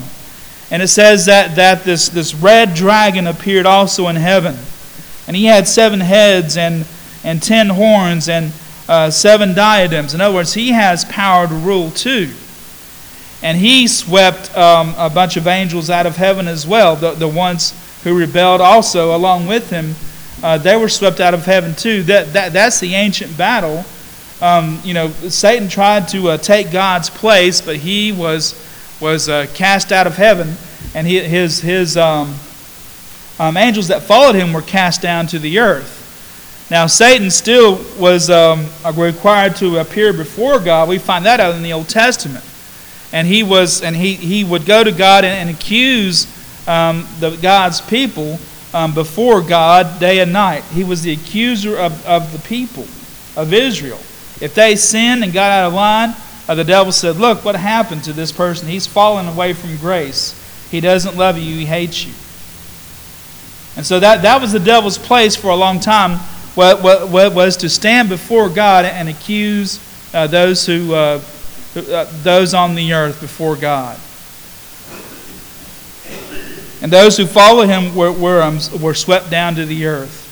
And 0.71 0.83
it 0.83 0.89
says 0.89 1.27
that, 1.27 1.55
that 1.57 1.85
this, 1.85 2.09
this 2.09 2.35
red 2.35 2.75
dragon 2.75 3.27
appeared 3.27 3.67
also 3.67 4.09
in 4.09 4.17
heaven. 4.17 4.57
And 5.27 5.37
he 5.37 5.45
had 5.45 5.69
seven 5.69 6.01
heads 6.01 6.57
and, 6.57 6.85
and 7.23 7.43
ten 7.43 7.69
horns 7.69 8.29
and 8.29 8.53
uh, 8.89 9.11
seven 9.11 9.55
diadems. 9.55 10.15
In 10.15 10.21
other 10.21 10.35
words, 10.35 10.55
he 10.55 10.71
has 10.71 11.05
power 11.05 11.47
to 11.47 11.55
rule 11.55 11.91
too. 11.91 12.33
And 13.43 13.59
he 13.59 13.87
swept 13.87 14.57
um, 14.57 14.95
a 14.97 15.11
bunch 15.11 15.37
of 15.37 15.47
angels 15.47 15.91
out 15.91 16.07
of 16.07 16.17
heaven 16.17 16.49
as 16.49 16.67
well. 16.67 16.97
The, 16.97 17.13
the 17.13 17.29
ones 17.29 17.75
who 18.03 18.17
rebelled 18.17 18.61
also 18.61 19.15
along 19.15 19.47
with 19.47 19.71
him, 19.71 19.95
uh, 20.43 20.59
they 20.59 20.77
were 20.77 20.89
swept 20.89 21.21
out 21.21 21.35
of 21.35 21.45
heaven 21.45 21.75
too. 21.75 22.03
That, 22.05 22.33
that, 22.33 22.53
that's 22.53 22.81
the 22.81 22.95
ancient 22.95 23.37
battle. 23.37 23.85
Um, 24.41 24.81
you 24.85 24.95
know, 24.95 25.09
Satan 25.11 25.69
tried 25.69 26.09
to 26.09 26.31
uh, 26.31 26.39
take 26.39 26.71
God's 26.71 27.11
place, 27.11 27.61
but 27.61 27.77
he 27.77 28.13
was, 28.13 28.55
was 29.01 29.29
uh, 29.29 29.47
cast 29.55 29.93
out 29.93 30.07
of 30.07 30.17
heaven, 30.17 30.55
and 30.95 31.07
he, 31.07 31.21
his, 31.21 31.61
his 31.61 31.97
um, 31.97 32.35
um 33.39 33.57
angels 33.57 33.89
that 33.89 34.03
followed 34.03 34.35
him 34.35 34.53
were 34.53 34.63
cast 34.63 35.03
down 35.03 35.27
to 35.29 35.39
the 35.39 35.59
earth. 35.59 35.96
Now, 36.71 36.89
Satan 36.89 37.31
still 37.31 37.81
was 37.99 38.29
um, 38.29 38.67
required 38.95 39.55
to 39.57 39.79
appear 39.79 40.13
before 40.13 40.59
God. 40.59 40.89
We 40.89 40.99
find 40.99 41.25
that 41.25 41.39
out 41.39 41.55
in 41.55 41.63
the 41.63 41.73
Old 41.73 41.89
Testament. 41.89 42.45
And 43.13 43.29
he, 43.29 43.45
was, 43.45 43.83
and 43.83 43.95
he, 43.95 44.15
he 44.15 44.43
would 44.43 44.67
go 44.67 44.83
to 44.83 44.91
God 44.91 45.25
and, 45.25 45.49
and 45.49 45.57
accuse 45.57 46.27
um, 46.67 47.07
the, 47.21 47.37
God's 47.37 47.81
people 47.81 48.41
um, 48.75 48.95
before 48.95 49.43
God 49.43 50.01
day 50.01 50.19
and 50.19 50.33
night. 50.33 50.65
He 50.65 50.83
was 50.83 51.03
the 51.03 51.13
accuser 51.13 51.77
of, 51.77 52.05
of 52.05 52.33
the 52.33 52.41
people 52.41 52.85
of 53.37 53.53
Israel. 53.53 54.01
If 54.41 54.55
they 54.55 54.75
sinned 54.75 55.23
and 55.23 55.33
got 55.33 55.53
out 55.53 55.69
of 55.69 55.73
line, 55.73 56.17
uh, 56.49 56.57
the 56.57 56.65
devil 56.65 56.93
said, 56.93 57.17
Look, 57.17 57.45
what 57.45 57.55
happened 57.55 58.03
to 58.05 58.13
this 58.13 58.33
person? 58.33 58.69
He's 58.69 58.87
fallen 58.87 59.29
away 59.29 59.53
from 59.53 59.77
grace. 59.77 60.35
He 60.71 60.81
doesn't 60.81 61.17
love 61.17 61.39
you, 61.39 61.55
he 61.55 61.65
hates 61.65 62.05
you. 62.05 62.13
And 63.77 63.87
so 63.87 64.01
that, 64.01 64.23
that 64.23 64.41
was 64.41 64.53
the 64.53 64.61
devil's 64.61 64.99
place 64.99 65.37
for 65.37 65.49
a 65.49 65.57
long 65.57 65.79
time 65.79 66.19
was 66.57 67.57
to 67.59 67.69
stand 67.69 68.09
before 68.09 68.49
God 68.49 68.85
and 68.85 69.09
accuse 69.09 69.79
uh, 70.15 70.27
those 70.27 70.67
who 70.67 70.95
uh, 70.95 71.21
uh, 71.77 72.07
those 72.23 72.55
on 72.55 72.75
the 72.75 72.95
earth 72.95 73.21
before 73.21 73.55
God. 73.55 73.99
And 76.83 76.93
those 76.93 77.17
who 77.17 77.27
follow 77.27 77.67
him 77.67 77.95
were, 77.95 78.13
were, 78.13 78.41
um, 78.41 78.59
were 78.81 78.95
swept 78.95 79.31
down 79.31 79.55
to 79.57 79.67
the 79.67 79.87
earth. 79.87 80.23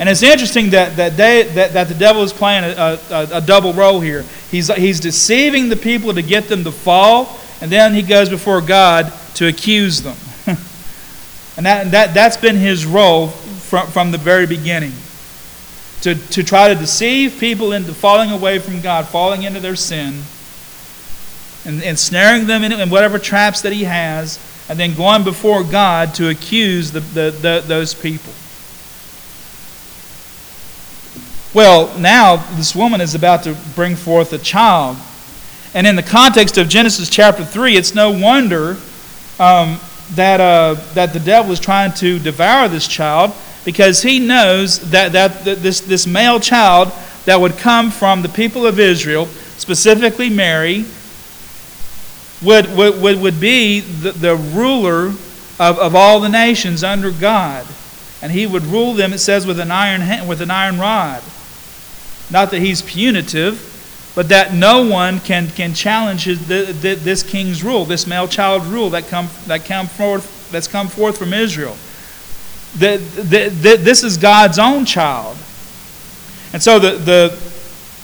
And 0.00 0.08
it's 0.08 0.22
interesting 0.22 0.70
that, 0.70 0.96
that, 0.96 1.16
they, 1.16 1.42
that, 1.42 1.74
that 1.74 1.88
the 1.88 1.94
devil 1.94 2.22
is 2.22 2.32
playing 2.32 2.64
a, 2.64 2.98
a, 3.10 3.28
a 3.34 3.40
double 3.40 3.72
role 3.72 4.00
here. 4.00 4.24
He's, 4.50 4.74
he's 4.74 4.98
deceiving 4.98 5.68
the 5.68 5.76
people 5.76 6.14
to 6.14 6.22
get 6.22 6.48
them 6.48 6.64
to 6.64 6.72
fall, 6.72 7.38
and 7.60 7.70
then 7.70 7.94
he 7.94 8.02
goes 8.02 8.28
before 8.28 8.60
God 8.60 9.12
to 9.34 9.46
accuse 9.46 10.00
them. 10.02 10.16
and 11.56 11.66
that, 11.66 11.90
that, 11.90 12.14
that's 12.14 12.36
been 12.36 12.56
his 12.56 12.86
role 12.86 13.28
from, 13.28 13.86
from 13.88 14.10
the 14.10 14.18
very 14.18 14.46
beginning 14.46 14.92
to, 16.02 16.14
to 16.14 16.42
try 16.42 16.68
to 16.68 16.74
deceive 16.74 17.38
people 17.38 17.72
into 17.72 17.92
falling 17.92 18.30
away 18.30 18.58
from 18.58 18.80
God, 18.80 19.06
falling 19.06 19.42
into 19.42 19.60
their 19.60 19.76
sin, 19.76 20.22
and, 21.64 21.82
and 21.82 21.98
snaring 21.98 22.46
them 22.46 22.64
in, 22.64 22.72
in 22.72 22.90
whatever 22.90 23.18
traps 23.18 23.60
that 23.62 23.72
he 23.72 23.84
has, 23.84 24.38
and 24.68 24.78
then 24.78 24.94
going 24.94 25.24
before 25.24 25.62
God 25.62 26.14
to 26.14 26.28
accuse 26.28 26.90
the, 26.92 27.00
the, 27.00 27.30
the, 27.30 27.64
those 27.66 27.92
people. 27.92 28.32
Well, 31.52 31.98
now 31.98 32.36
this 32.56 32.76
woman 32.76 33.00
is 33.00 33.14
about 33.14 33.42
to 33.42 33.56
bring 33.74 33.96
forth 33.96 34.32
a 34.32 34.38
child. 34.38 34.96
And 35.74 35.86
in 35.86 35.96
the 35.96 36.02
context 36.02 36.56
of 36.58 36.68
Genesis 36.68 37.10
chapter 37.10 37.44
3, 37.44 37.76
it's 37.76 37.94
no 37.94 38.12
wonder 38.12 38.76
um, 39.38 39.80
that, 40.12 40.40
uh, 40.40 40.74
that 40.94 41.12
the 41.12 41.20
devil 41.20 41.50
is 41.50 41.58
trying 41.58 41.92
to 41.94 42.18
devour 42.20 42.68
this 42.68 42.86
child 42.86 43.32
because 43.64 44.02
he 44.02 44.18
knows 44.18 44.90
that, 44.90 45.12
that, 45.12 45.44
this, 45.44 45.80
this 45.80 46.06
male 46.06 46.40
child 46.40 46.92
that 47.24 47.40
would 47.40 47.58
come 47.58 47.90
from 47.90 48.22
the 48.22 48.28
people 48.28 48.66
of 48.66 48.78
Israel, 48.78 49.26
specifically 49.58 50.30
Mary, 50.30 50.84
would, 52.42 52.74
would, 52.74 53.00
would, 53.00 53.20
would 53.20 53.40
be 53.40 53.80
the, 53.80 54.12
the 54.12 54.34
ruler 54.34 55.08
of, 55.58 55.78
of 55.78 55.94
all 55.94 56.20
the 56.20 56.28
nations 56.28 56.82
under 56.82 57.10
God. 57.10 57.66
And 58.22 58.32
he 58.32 58.46
would 58.46 58.64
rule 58.64 58.94
them, 58.94 59.12
it 59.12 59.18
says, 59.18 59.46
with 59.46 59.60
an 59.60 59.70
iron, 59.70 60.00
hand, 60.00 60.28
with 60.28 60.40
an 60.40 60.50
iron 60.50 60.78
rod. 60.78 61.22
Not 62.30 62.50
that 62.50 62.60
he's 62.60 62.82
punitive, 62.82 63.66
but 64.14 64.28
that 64.30 64.54
no 64.54 64.86
one 64.86 65.20
can, 65.20 65.48
can 65.48 65.74
challenge 65.74 66.24
his, 66.24 66.46
the, 66.48 66.72
the, 66.80 66.94
this 66.94 67.22
king's 67.22 67.62
rule, 67.62 67.84
this 67.84 68.06
male 68.06 68.28
child 68.28 68.64
rule 68.64 68.90
that, 68.90 69.08
come, 69.08 69.28
that 69.46 69.64
come 69.64 69.86
forth, 69.86 70.50
that's 70.50 70.68
come 70.68 70.88
forth 70.88 71.18
from 71.18 71.32
Israel. 71.32 71.76
That, 72.78 72.98
this 73.80 74.02
is 74.04 74.16
God's 74.16 74.58
own 74.58 74.84
child. 74.84 75.36
And 76.52 76.62
so 76.62 76.78
the, 76.78 76.92
the 76.92 77.38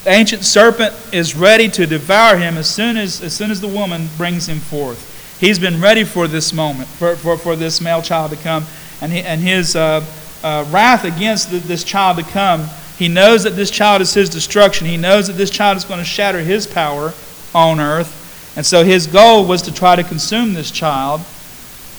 ancient 0.06 0.44
serpent 0.44 0.94
is 1.12 1.34
ready 1.34 1.68
to 1.70 1.86
devour 1.86 2.36
him 2.36 2.56
as 2.56 2.68
soon 2.68 2.96
as, 2.96 3.22
as 3.22 3.34
soon 3.34 3.50
as 3.50 3.60
the 3.60 3.68
woman 3.68 4.08
brings 4.16 4.48
him 4.48 4.58
forth. 4.58 5.14
He's 5.40 5.58
been 5.58 5.80
ready 5.80 6.04
for 6.04 6.28
this 6.28 6.52
moment, 6.52 6.88
for, 6.88 7.16
for, 7.16 7.36
for 7.36 7.56
this 7.56 7.80
male 7.80 8.02
child 8.02 8.30
to 8.30 8.36
come. 8.36 8.64
And, 9.00 9.12
he, 9.12 9.20
and 9.20 9.40
his 9.40 9.76
uh, 9.76 10.04
uh, 10.42 10.64
wrath 10.70 11.04
against 11.04 11.50
the, 11.50 11.58
this 11.58 11.84
child 11.84 12.16
to 12.18 12.22
come, 12.22 12.68
he 12.98 13.08
knows 13.08 13.42
that 13.44 13.50
this 13.50 13.70
child 13.70 14.00
is 14.00 14.14
his 14.14 14.30
destruction. 14.30 14.86
He 14.86 14.96
knows 14.96 15.26
that 15.26 15.34
this 15.34 15.50
child 15.50 15.76
is 15.76 15.84
going 15.84 15.98
to 15.98 16.04
shatter 16.04 16.40
his 16.40 16.66
power 16.66 17.12
on 17.54 17.80
earth. 17.80 18.54
And 18.56 18.64
so 18.64 18.84
his 18.84 19.06
goal 19.06 19.46
was 19.46 19.60
to 19.62 19.74
try 19.74 19.96
to 19.96 20.02
consume 20.02 20.54
this 20.54 20.70
child. 20.70 21.20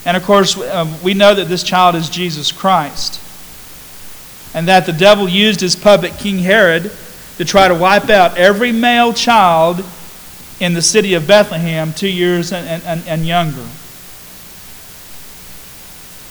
And 0.08 0.16
of 0.16 0.24
course, 0.24 0.58
um, 0.58 1.04
we 1.04 1.14
know 1.14 1.36
that 1.36 1.50
this 1.50 1.64
child 1.64 1.94
is 1.96 2.08
Jesus 2.10 2.50
Christ. 2.54 3.22
And 4.56 4.70
that 4.70 4.86
the 4.86 4.94
devil 4.94 5.28
used 5.28 5.60
his 5.60 5.76
puppet, 5.76 6.14
King 6.18 6.40
Herod, 6.40 6.90
to 7.38 7.44
try 7.44 7.68
to 7.68 7.76
wipe 7.76 8.10
out 8.10 8.38
every 8.38 8.72
male 8.72 9.12
child 9.12 9.84
in 10.62 10.74
the 10.74 10.82
city 10.82 11.14
of 11.14 11.28
Bethlehem, 11.28 11.92
two 11.92 12.08
years 12.08 12.54
and, 12.54 12.82
and, 12.84 13.06
and 13.06 13.28
younger. 13.28 13.68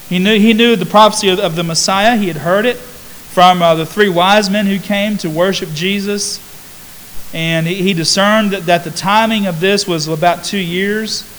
He 0.09 0.19
knew, 0.21 0.39
he 0.39 0.55
knew 0.55 0.75
the 0.77 0.87
prophecy 0.87 1.29
of, 1.29 1.39
of 1.39 1.55
the 1.55 1.63
Messiah. 1.63 2.17
He 2.17 2.29
had 2.29 2.39
heard 2.39 2.65
it 2.65 2.79
from 2.79 3.61
uh, 3.61 3.75
the 3.75 3.85
three 3.85 4.09
wise 4.09 4.49
men 4.49 4.65
who 4.65 4.79
came 4.79 5.19
to 5.19 5.29
worship 5.29 5.69
Jesus. 5.75 6.41
And 7.35 7.67
he, 7.67 7.75
he 7.75 7.93
discerned 7.93 8.53
that, 8.53 8.65
that 8.65 8.85
the 8.85 8.91
timing 8.91 9.45
of 9.47 9.61
this 9.61 9.87
was 9.87 10.09
about 10.09 10.45
two 10.45 10.57
years. 10.57 11.31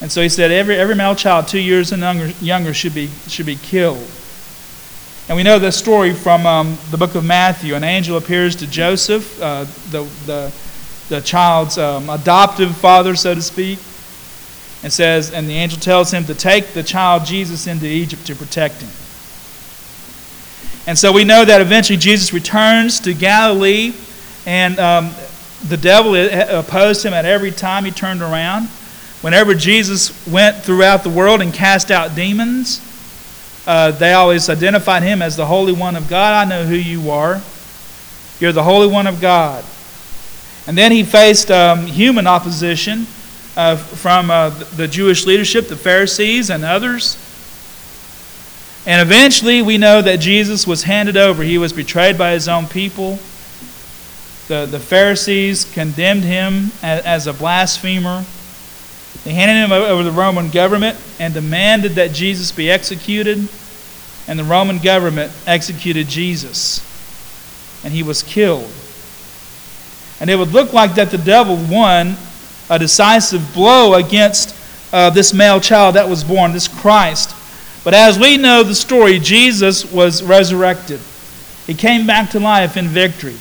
And 0.00 0.12
so 0.12 0.22
he 0.22 0.28
said 0.28 0.52
every, 0.52 0.76
every 0.76 0.94
male 0.94 1.14
child 1.14 1.48
two 1.48 1.60
years 1.60 1.90
and 1.92 2.02
younger, 2.02 2.28
younger 2.40 2.72
should, 2.72 2.94
be, 2.94 3.08
should 3.26 3.46
be 3.46 3.56
killed. 3.56 4.06
And 5.28 5.36
we 5.36 5.42
know 5.42 5.58
this 5.58 5.76
story 5.76 6.14
from 6.14 6.46
um, 6.46 6.78
the 6.90 6.96
book 6.96 7.14
of 7.14 7.24
Matthew. 7.24 7.74
An 7.74 7.84
angel 7.84 8.16
appears 8.16 8.56
to 8.56 8.66
Joseph, 8.66 9.40
uh, 9.42 9.64
the, 9.90 10.04
the, 10.24 10.52
the 11.08 11.20
child's 11.20 11.76
um, 11.76 12.08
adoptive 12.08 12.76
father, 12.76 13.14
so 13.16 13.34
to 13.34 13.42
speak, 13.42 13.78
and 14.82 14.92
says, 14.92 15.32
and 15.32 15.48
the 15.48 15.54
angel 15.54 15.80
tells 15.80 16.12
him 16.12 16.24
to 16.24 16.34
take 16.34 16.68
the 16.68 16.82
child 16.82 17.26
Jesus 17.26 17.66
into 17.66 17.86
Egypt 17.86 18.24
to 18.26 18.36
protect 18.36 18.80
him. 18.80 18.90
And 20.86 20.96
so 20.96 21.12
we 21.12 21.24
know 21.24 21.44
that 21.44 21.60
eventually 21.60 21.98
Jesus 21.98 22.32
returns 22.32 23.00
to 23.00 23.12
Galilee, 23.12 23.92
and 24.46 24.78
um, 24.78 25.10
the 25.68 25.76
devil 25.76 26.14
opposed 26.16 27.04
him 27.04 27.12
at 27.12 27.26
every 27.26 27.50
time 27.50 27.84
he 27.84 27.90
turned 27.90 28.22
around. 28.22 28.70
Whenever 29.20 29.54
Jesus 29.54 30.26
went 30.28 30.58
throughout 30.58 31.02
the 31.02 31.10
world 31.10 31.42
and 31.42 31.52
cast 31.52 31.90
out 31.90 32.14
demons, 32.14 32.80
uh, 33.66 33.90
they 33.90 34.12
always 34.12 34.48
identified 34.48 35.02
him 35.02 35.20
as 35.20 35.36
the 35.36 35.46
Holy 35.46 35.72
One 35.72 35.96
of 35.96 36.08
God. 36.08 36.46
I 36.46 36.48
know 36.48 36.64
who 36.64 36.76
you 36.76 37.10
are. 37.10 37.42
You're 38.38 38.52
the 38.52 38.62
Holy 38.62 38.86
One 38.86 39.06
of 39.06 39.20
God. 39.20 39.64
And 40.68 40.78
then 40.78 40.92
he 40.92 41.02
faced 41.02 41.50
um, 41.50 41.86
human 41.86 42.26
opposition 42.26 43.06
uh, 43.56 43.76
from 43.76 44.30
uh, 44.30 44.50
the 44.50 44.86
Jewish 44.86 45.26
leadership, 45.26 45.66
the 45.66 45.76
Pharisees, 45.76 46.48
and 46.48 46.64
others. 46.64 47.16
And 48.86 49.02
eventually, 49.02 49.60
we 49.62 49.78
know 49.78 50.00
that 50.00 50.20
Jesus 50.20 50.66
was 50.66 50.84
handed 50.84 51.16
over. 51.16 51.42
He 51.42 51.58
was 51.58 51.72
betrayed 51.72 52.16
by 52.16 52.32
his 52.32 52.46
own 52.46 52.68
people. 52.68 53.18
The, 54.46 54.66
the 54.70 54.78
Pharisees 54.78 55.64
condemned 55.64 56.24
him 56.24 56.70
as, 56.82 57.04
as 57.04 57.26
a 57.26 57.32
blasphemer. 57.32 58.24
They 59.24 59.32
handed 59.32 59.62
him 59.62 59.72
over 59.72 60.02
to 60.02 60.10
the 60.10 60.16
Roman 60.16 60.50
government 60.50 60.98
and 61.18 61.34
demanded 61.34 61.92
that 61.92 62.12
Jesus 62.12 62.52
be 62.52 62.70
executed. 62.70 63.48
And 64.26 64.38
the 64.38 64.44
Roman 64.44 64.78
government 64.78 65.32
executed 65.46 66.08
Jesus. 66.08 66.84
And 67.84 67.92
he 67.92 68.02
was 68.02 68.22
killed. 68.22 68.70
And 70.20 70.30
it 70.30 70.36
would 70.36 70.52
look 70.52 70.72
like 70.72 70.94
that 70.94 71.10
the 71.10 71.18
devil 71.18 71.56
won 71.56 72.16
a 72.70 72.78
decisive 72.78 73.54
blow 73.54 73.94
against 73.94 74.54
uh, 74.92 75.10
this 75.10 75.32
male 75.32 75.60
child 75.60 75.94
that 75.94 76.08
was 76.08 76.24
born, 76.24 76.52
this 76.52 76.68
Christ. 76.68 77.34
But 77.84 77.94
as 77.94 78.18
we 78.18 78.36
know 78.36 78.62
the 78.62 78.74
story, 78.74 79.18
Jesus 79.18 79.90
was 79.90 80.22
resurrected. 80.22 81.00
He 81.66 81.74
came 81.74 82.06
back 82.06 82.30
to 82.30 82.40
life 82.40 82.76
in 82.76 82.88
victory. 82.88 83.36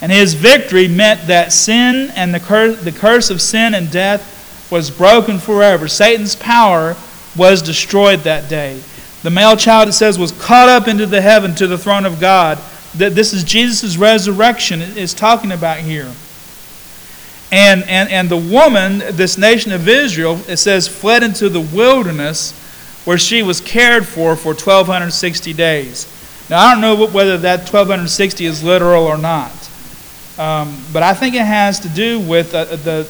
And 0.00 0.12
his 0.12 0.34
victory 0.34 0.88
meant 0.88 1.26
that 1.26 1.52
sin 1.52 2.10
and 2.14 2.32
the, 2.32 2.40
cur- 2.40 2.72
the 2.72 2.92
curse 2.92 3.30
of 3.30 3.40
sin 3.40 3.74
and 3.74 3.90
death 3.90 4.37
was 4.70 4.90
broken 4.90 5.38
forever. 5.38 5.88
Satan's 5.88 6.36
power 6.36 6.96
was 7.36 7.62
destroyed 7.62 8.20
that 8.20 8.48
day. 8.48 8.80
The 9.22 9.30
male 9.30 9.56
child, 9.56 9.88
it 9.88 9.92
says, 9.92 10.18
was 10.18 10.32
caught 10.32 10.68
up 10.68 10.86
into 10.86 11.06
the 11.06 11.20
heaven 11.20 11.54
to 11.56 11.66
the 11.66 11.78
throne 11.78 12.06
of 12.06 12.20
God. 12.20 12.58
That 12.96 13.14
this 13.14 13.32
is 13.32 13.44
Jesus' 13.44 13.96
resurrection 13.96 14.80
is 14.80 15.12
talking 15.12 15.52
about 15.52 15.78
here. 15.78 16.12
And, 17.50 17.82
and, 17.84 18.10
and 18.10 18.28
the 18.28 18.36
woman, 18.36 18.98
this 19.12 19.38
nation 19.38 19.72
of 19.72 19.88
Israel, 19.88 20.40
it 20.48 20.58
says, 20.58 20.86
fled 20.86 21.22
into 21.22 21.48
the 21.48 21.60
wilderness 21.60 22.52
where 23.04 23.18
she 23.18 23.42
was 23.42 23.60
cared 23.60 24.06
for 24.06 24.36
for 24.36 24.48
1,260 24.48 25.54
days. 25.54 26.06
Now, 26.50 26.66
I 26.66 26.72
don't 26.72 26.80
know 26.80 27.06
whether 27.06 27.38
that 27.38 27.60
1,260 27.60 28.44
is 28.44 28.62
literal 28.62 29.04
or 29.04 29.16
not, 29.16 29.50
um, 30.38 30.78
but 30.92 31.02
I 31.02 31.14
think 31.14 31.34
it 31.34 31.44
has 31.44 31.80
to 31.80 31.88
do 31.88 32.20
with 32.20 32.54
uh, 32.54 32.64
the, 32.64 33.08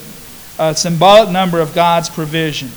a 0.59 0.75
symbolic 0.75 1.31
number 1.31 1.61
of 1.61 1.75
God's 1.75 2.09
provision. 2.09 2.68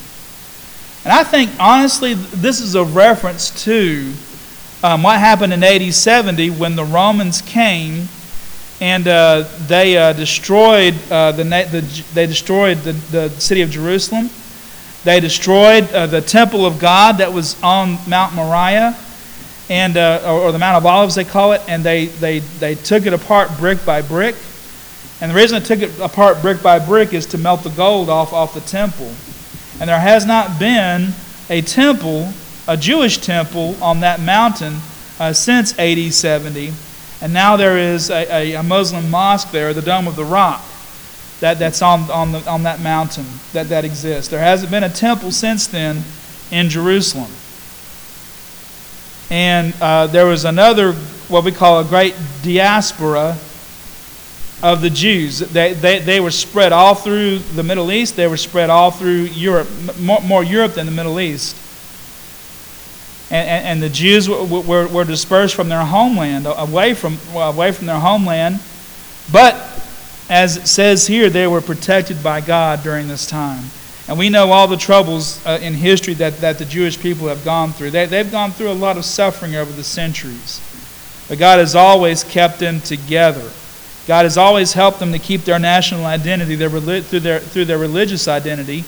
And 1.04 1.12
I 1.12 1.24
think, 1.24 1.50
honestly, 1.58 2.14
this 2.14 2.60
is 2.60 2.74
a 2.74 2.84
reference 2.84 3.64
to 3.64 4.12
um, 4.84 5.02
what 5.02 5.18
happened 5.18 5.52
in 5.52 5.62
AD 5.64 5.92
70 5.92 6.50
when 6.50 6.76
the 6.76 6.84
Romans 6.84 7.42
came 7.42 8.08
and 8.80 9.06
uh, 9.06 9.44
they 9.68 9.96
uh, 9.96 10.12
destroyed 10.12 10.94
uh, 11.10 11.30
the, 11.32 11.44
the, 11.44 12.04
they 12.14 12.26
destroyed 12.26 12.78
the, 12.78 12.92
the 12.92 13.28
city 13.30 13.62
of 13.62 13.70
Jerusalem. 13.70 14.28
They 15.04 15.20
destroyed 15.20 15.84
uh, 15.92 16.06
the 16.06 16.20
temple 16.20 16.66
of 16.66 16.80
God 16.80 17.18
that 17.18 17.32
was 17.32 17.60
on 17.62 17.98
Mount 18.08 18.34
Moriah, 18.34 18.96
and 19.70 19.96
uh, 19.96 20.22
or, 20.24 20.40
or 20.40 20.52
the 20.52 20.58
Mount 20.58 20.76
of 20.76 20.86
Olives 20.86 21.14
they 21.14 21.24
call 21.24 21.52
it, 21.52 21.62
and 21.68 21.84
they, 21.84 22.06
they, 22.06 22.40
they 22.40 22.74
took 22.74 23.06
it 23.06 23.12
apart 23.12 23.56
brick 23.56 23.84
by 23.84 24.02
brick. 24.02 24.34
And 25.22 25.30
the 25.30 25.36
reason 25.36 25.56
I 25.56 25.64
took 25.64 25.78
it 25.78 26.00
apart 26.00 26.42
brick 26.42 26.64
by 26.64 26.80
brick 26.80 27.14
is 27.14 27.26
to 27.26 27.38
melt 27.38 27.62
the 27.62 27.70
gold 27.70 28.10
off, 28.10 28.32
off 28.32 28.54
the 28.54 28.60
temple. 28.60 29.06
And 29.78 29.88
there 29.88 30.00
has 30.00 30.26
not 30.26 30.58
been 30.58 31.12
a 31.48 31.62
temple, 31.62 32.32
a 32.66 32.76
Jewish 32.76 33.18
temple, 33.18 33.80
on 33.80 34.00
that 34.00 34.18
mountain 34.18 34.78
uh, 35.20 35.32
since 35.32 35.78
AD 35.78 36.12
70. 36.12 36.72
And 37.20 37.32
now 37.32 37.56
there 37.56 37.78
is 37.78 38.10
a, 38.10 38.26
a, 38.32 38.54
a, 38.54 38.62
Muslim 38.64 39.08
mosque 39.10 39.52
there, 39.52 39.72
the 39.72 39.80
Dome 39.80 40.08
of 40.08 40.16
the 40.16 40.24
Rock, 40.24 40.60
that, 41.38 41.56
that's 41.60 41.82
on, 41.82 42.10
on, 42.10 42.32
the, 42.32 42.50
on 42.50 42.64
that 42.64 42.80
mountain 42.80 43.26
that, 43.52 43.68
that 43.68 43.84
exists. 43.84 44.28
There 44.28 44.40
hasn't 44.40 44.72
been 44.72 44.82
a 44.82 44.90
temple 44.90 45.30
since 45.30 45.68
then 45.68 46.02
in 46.50 46.68
Jerusalem. 46.68 47.30
And 49.30 49.72
uh, 49.80 50.08
there 50.08 50.26
was 50.26 50.44
another, 50.44 50.94
what 51.28 51.44
we 51.44 51.52
call 51.52 51.78
a 51.78 51.84
great 51.84 52.16
diaspora 52.42 53.38
of 54.62 54.80
the 54.80 54.90
Jews. 54.90 55.40
They, 55.40 55.74
they, 55.74 55.98
they 55.98 56.20
were 56.20 56.30
spread 56.30 56.72
all 56.72 56.94
through 56.94 57.38
the 57.38 57.62
Middle 57.62 57.90
East, 57.90 58.16
they 58.16 58.26
were 58.26 58.36
spread 58.36 58.70
all 58.70 58.90
through 58.90 59.22
Europe, 59.22 59.68
more, 59.98 60.20
more 60.20 60.44
Europe 60.44 60.74
than 60.74 60.86
the 60.86 60.92
Middle 60.92 61.18
East. 61.20 61.56
And, 63.30 63.48
and, 63.48 63.66
and 63.66 63.82
the 63.82 63.88
Jews 63.88 64.28
were, 64.28 64.44
were, 64.44 64.86
were, 64.88 65.04
dispersed 65.04 65.54
from 65.54 65.68
their 65.68 65.84
homeland, 65.84 66.46
away 66.46 66.94
from, 66.94 67.18
away 67.34 67.72
from 67.72 67.86
their 67.86 67.98
homeland. 67.98 68.60
But, 69.32 69.54
as 70.28 70.58
it 70.58 70.66
says 70.66 71.06
here, 71.06 71.30
they 71.30 71.46
were 71.46 71.60
protected 71.60 72.22
by 72.22 72.40
God 72.40 72.82
during 72.82 73.08
this 73.08 73.26
time. 73.26 73.64
And 74.08 74.18
we 74.18 74.28
know 74.28 74.50
all 74.52 74.68
the 74.68 74.76
troubles 74.76 75.44
uh, 75.46 75.58
in 75.62 75.74
history 75.74 76.14
that, 76.14 76.38
that 76.38 76.58
the 76.58 76.64
Jewish 76.64 77.00
people 77.00 77.28
have 77.28 77.44
gone 77.44 77.72
through. 77.72 77.90
They, 77.92 78.06
they've 78.06 78.30
gone 78.30 78.50
through 78.50 78.70
a 78.70 78.74
lot 78.74 78.96
of 78.98 79.04
suffering 79.04 79.56
over 79.56 79.72
the 79.72 79.84
centuries. 79.84 80.60
But 81.28 81.38
God 81.38 81.58
has 81.58 81.74
always 81.74 82.24
kept 82.24 82.58
them 82.58 82.80
together. 82.80 83.48
God 84.06 84.24
has 84.24 84.36
always 84.36 84.72
helped 84.72 84.98
them 84.98 85.12
to 85.12 85.18
keep 85.18 85.42
their 85.42 85.58
national 85.58 86.04
identity 86.04 86.56
their, 86.56 86.68
through, 86.68 87.20
their, 87.20 87.38
through 87.38 87.66
their 87.66 87.78
religious 87.78 88.26
identity. 88.26 88.84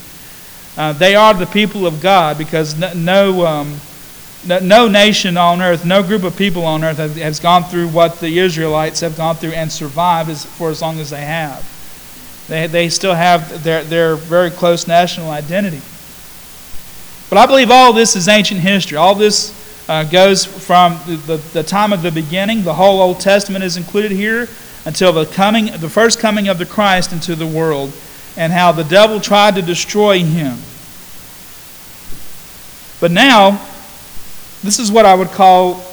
Uh, 0.77 0.92
they 0.92 1.14
are 1.14 1.33
the 1.35 1.46
people 1.46 1.87
of 1.87 2.00
God 2.03 2.37
because 2.37 2.77
no, 2.77 2.92
no, 2.94 3.46
um, 3.46 3.77
no, 4.44 4.59
no, 4.59 4.88
nation 4.88 5.37
on 5.37 5.62
earth, 5.62 5.85
no 5.85 6.03
group 6.03 6.24
of 6.24 6.37
people 6.37 6.64
on 6.64 6.83
earth 6.83 6.98
has, 6.98 7.38
gone 7.38 7.62
through 7.62 7.88
what 7.88 8.18
the 8.18 8.40
Israelites 8.40 9.00
have 9.00 9.16
gone 9.16 9.37
through 9.37 9.53
and 9.53 9.70
survived 9.70 10.31
as, 10.31 10.44
for 10.44 10.70
as 10.70 10.83
long 10.83 10.98
as 10.98 11.11
they 11.11 11.20
have. 11.20 11.70
They, 12.48 12.66
they 12.66 12.88
still 12.88 13.14
have 13.14 13.62
their, 13.62 13.85
their 13.85 14.16
very 14.16 14.50
close 14.50 14.88
national 14.88 15.31
identity. 15.31 15.81
But 17.31 17.38
I 17.38 17.46
believe 17.46 17.70
all 17.70 17.92
this 17.92 18.16
is 18.16 18.27
ancient 18.27 18.61
history. 18.61 18.98
All 18.98 19.14
this 19.14 19.55
uh, 19.88 20.03
goes 20.05 20.44
from 20.44 20.98
the, 21.07 21.16
the, 21.16 21.37
the 21.53 21.62
time 21.62 21.92
of 21.92 22.03
the 22.03 22.11
beginning. 22.11 22.64
The 22.64 22.74
whole 22.74 23.00
Old 23.00 23.20
Testament 23.20 23.64
is 23.64 23.77
included 23.77 24.11
here 24.11 24.48
until 24.85 25.12
the 25.12 25.27
coming 25.27 25.66
the 25.79 25.88
first 25.88 26.18
coming 26.18 26.49
of 26.49 26.59
the 26.59 26.66
Christ 26.66 27.12
into 27.12 27.35
the 27.35 27.47
world 27.47 27.92
and 28.37 28.53
how 28.53 28.73
the 28.73 28.85
devil 28.85 29.20
tried 29.20 29.55
to 29.57 29.62
destroy 29.62 30.20
him. 30.25 30.59
But 33.01 33.11
now 33.11 33.61
This 34.64 34.79
is 34.79 34.90
what 34.90 35.05
I 35.05 35.14
would 35.14 35.29
call 35.29 35.85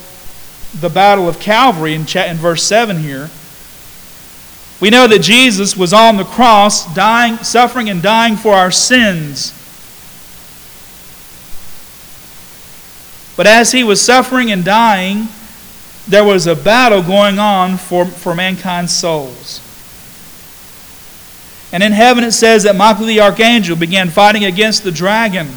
the 0.80 0.88
battle 0.88 1.28
of 1.28 1.42
Calvary 1.42 1.94
in, 1.94 2.04
in 2.04 2.38
verse 2.38 2.64
7 2.64 3.00
here. 3.00 3.30
We 4.80 4.90
know 4.90 5.08
that 5.08 5.20
Jesus 5.20 5.76
was 5.76 5.92
on 5.92 6.16
the 6.16 6.24
cross, 6.24 6.92
dying, 6.96 7.36
suffering 7.40 7.90
and 7.90 8.02
dying 8.02 8.38
for 8.38 8.54
our 8.54 8.72
sins. 8.72 9.52
But 13.36 13.46
as 13.46 13.74
he 13.74 13.84
was 13.84 14.02
suffering 14.02 14.50
and 14.54 14.64
dying, 14.64 15.28
there 16.12 16.26
was 16.26 16.46
a 16.46 16.56
battle 16.56 17.02
going 17.02 17.40
on 17.40 17.78
for, 17.78 18.06
for 18.06 18.36
mankind's 18.36 18.94
souls. 18.94 19.62
And 21.72 21.82
in 21.82 21.94
heaven 21.94 22.26
it 22.26 22.34
says 22.34 22.64
that 22.64 22.76
Michael 22.76 23.06
the 23.06 23.22
archangel 23.22 23.78
began 23.78 24.10
fighting 24.10 24.44
against 24.44 24.84
the 24.84 24.92
dragon. 24.92 25.48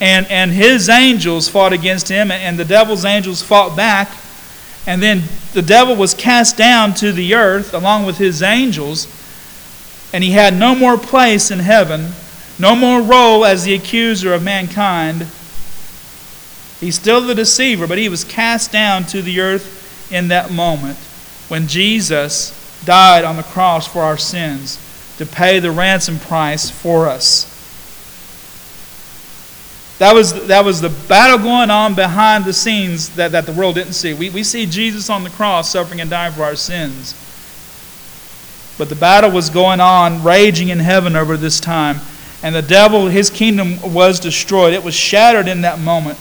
And, 0.00 0.26
and 0.30 0.52
his 0.52 0.88
angels 0.88 1.48
fought 1.48 1.72
against 1.72 2.08
him, 2.08 2.30
and 2.30 2.56
the 2.56 2.64
devil's 2.64 3.04
angels 3.04 3.42
fought 3.42 3.76
back. 3.76 4.10
And 4.86 5.02
then 5.02 5.24
the 5.52 5.62
devil 5.62 5.96
was 5.96 6.14
cast 6.14 6.56
down 6.56 6.94
to 6.94 7.10
the 7.12 7.34
earth 7.34 7.74
along 7.74 8.06
with 8.06 8.18
his 8.18 8.42
angels, 8.42 9.08
and 10.12 10.22
he 10.22 10.32
had 10.32 10.54
no 10.54 10.76
more 10.76 10.96
place 10.96 11.50
in 11.50 11.58
heaven, 11.58 12.12
no 12.60 12.76
more 12.76 13.02
role 13.02 13.44
as 13.44 13.64
the 13.64 13.74
accuser 13.74 14.32
of 14.34 14.42
mankind. 14.42 15.26
He's 16.82 16.96
still 16.96 17.20
the 17.20 17.36
deceiver, 17.36 17.86
but 17.86 17.96
he 17.96 18.08
was 18.08 18.24
cast 18.24 18.72
down 18.72 19.04
to 19.04 19.22
the 19.22 19.40
earth 19.40 20.10
in 20.10 20.26
that 20.28 20.50
moment 20.50 20.98
when 21.46 21.68
Jesus 21.68 22.82
died 22.84 23.24
on 23.24 23.36
the 23.36 23.44
cross 23.44 23.86
for 23.86 24.02
our 24.02 24.18
sins 24.18 24.80
to 25.16 25.24
pay 25.24 25.60
the 25.60 25.70
ransom 25.70 26.18
price 26.18 26.70
for 26.70 27.06
us. 27.06 27.48
That 30.00 30.12
was, 30.12 30.48
that 30.48 30.64
was 30.64 30.80
the 30.80 30.88
battle 30.88 31.38
going 31.38 31.70
on 31.70 31.94
behind 31.94 32.44
the 32.44 32.52
scenes 32.52 33.10
that, 33.10 33.30
that 33.30 33.46
the 33.46 33.52
world 33.52 33.76
didn't 33.76 33.92
see. 33.92 34.12
We, 34.12 34.30
we 34.30 34.42
see 34.42 34.66
Jesus 34.66 35.08
on 35.08 35.22
the 35.22 35.30
cross 35.30 35.70
suffering 35.70 36.00
and 36.00 36.10
dying 36.10 36.32
for 36.32 36.42
our 36.42 36.56
sins. 36.56 37.14
But 38.76 38.88
the 38.88 38.96
battle 38.96 39.30
was 39.30 39.50
going 39.50 39.78
on, 39.78 40.24
raging 40.24 40.70
in 40.70 40.80
heaven 40.80 41.14
over 41.14 41.36
this 41.36 41.60
time. 41.60 42.00
And 42.42 42.56
the 42.56 42.62
devil, 42.62 43.06
his 43.06 43.30
kingdom 43.30 43.94
was 43.94 44.18
destroyed. 44.18 44.74
It 44.74 44.82
was 44.82 44.96
shattered 44.96 45.46
in 45.46 45.60
that 45.60 45.78
moment 45.78 46.18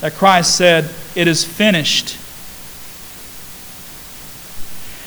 that 0.00 0.14
Christ 0.14 0.56
said, 0.56 0.90
It 1.14 1.28
is 1.28 1.44
finished. 1.44 2.16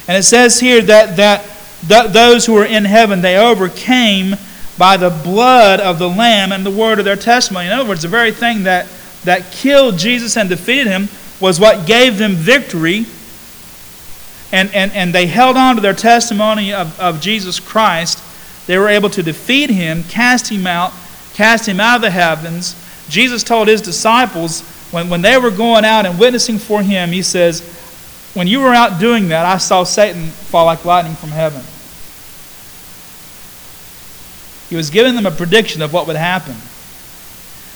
And 0.07 0.17
it 0.17 0.23
says 0.23 0.59
here 0.59 0.81
that, 0.81 1.15
that 1.17 1.45
th- 1.87 2.11
those 2.11 2.45
who 2.45 2.53
were 2.53 2.65
in 2.65 2.85
heaven, 2.85 3.21
they 3.21 3.37
overcame 3.37 4.35
by 4.77 4.97
the 4.97 5.09
blood 5.09 5.79
of 5.79 5.99
the 5.99 6.09
Lamb 6.09 6.51
and 6.51 6.65
the 6.65 6.71
word 6.71 6.99
of 6.99 7.05
their 7.05 7.15
testimony. 7.15 7.67
In 7.67 7.73
other 7.73 7.87
words, 7.87 8.01
the 8.01 8.07
very 8.07 8.31
thing 8.31 8.63
that, 8.63 8.87
that 9.23 9.51
killed 9.51 9.97
Jesus 9.97 10.35
and 10.35 10.49
defeated 10.49 10.87
him 10.87 11.07
was 11.39 11.59
what 11.59 11.87
gave 11.87 12.17
them 12.17 12.33
victory. 12.33 13.05
And, 14.51 14.73
and, 14.73 14.91
and 14.91 15.15
they 15.15 15.25
held 15.27 15.57
on 15.57 15.75
to 15.75 15.81
their 15.81 15.93
testimony 15.93 16.73
of, 16.73 16.99
of 16.99 17.21
Jesus 17.21 17.59
Christ. 17.59 18.21
They 18.67 18.77
were 18.77 18.89
able 18.89 19.09
to 19.11 19.23
defeat 19.23 19.69
him, 19.69 20.03
cast 20.03 20.51
him 20.51 20.67
out, 20.67 20.93
cast 21.33 21.67
him 21.67 21.79
out 21.79 21.97
of 21.97 22.01
the 22.01 22.11
heavens. 22.11 22.75
Jesus 23.09 23.43
told 23.43 23.67
his 23.67 23.81
disciples 23.81 24.63
when, 24.93 25.09
when 25.09 25.23
they 25.23 25.39
were 25.39 25.49
going 25.49 25.85
out 25.85 26.05
and 26.05 26.19
witnessing 26.19 26.59
for 26.59 26.83
him, 26.83 27.09
he 27.09 27.23
says, 27.23 27.61
When 28.35 28.45
you 28.45 28.59
were 28.59 28.75
out 28.75 28.99
doing 28.99 29.29
that, 29.29 29.43
I 29.43 29.57
saw 29.57 29.83
Satan 29.83 30.27
fall 30.27 30.67
like 30.67 30.85
lightning 30.85 31.15
from 31.15 31.29
heaven. 31.29 31.63
He 34.69 34.75
was 34.75 34.91
giving 34.91 35.15
them 35.15 35.25
a 35.25 35.31
prediction 35.31 35.81
of 35.81 35.93
what 35.93 36.05
would 36.05 36.15
happen. 36.15 36.55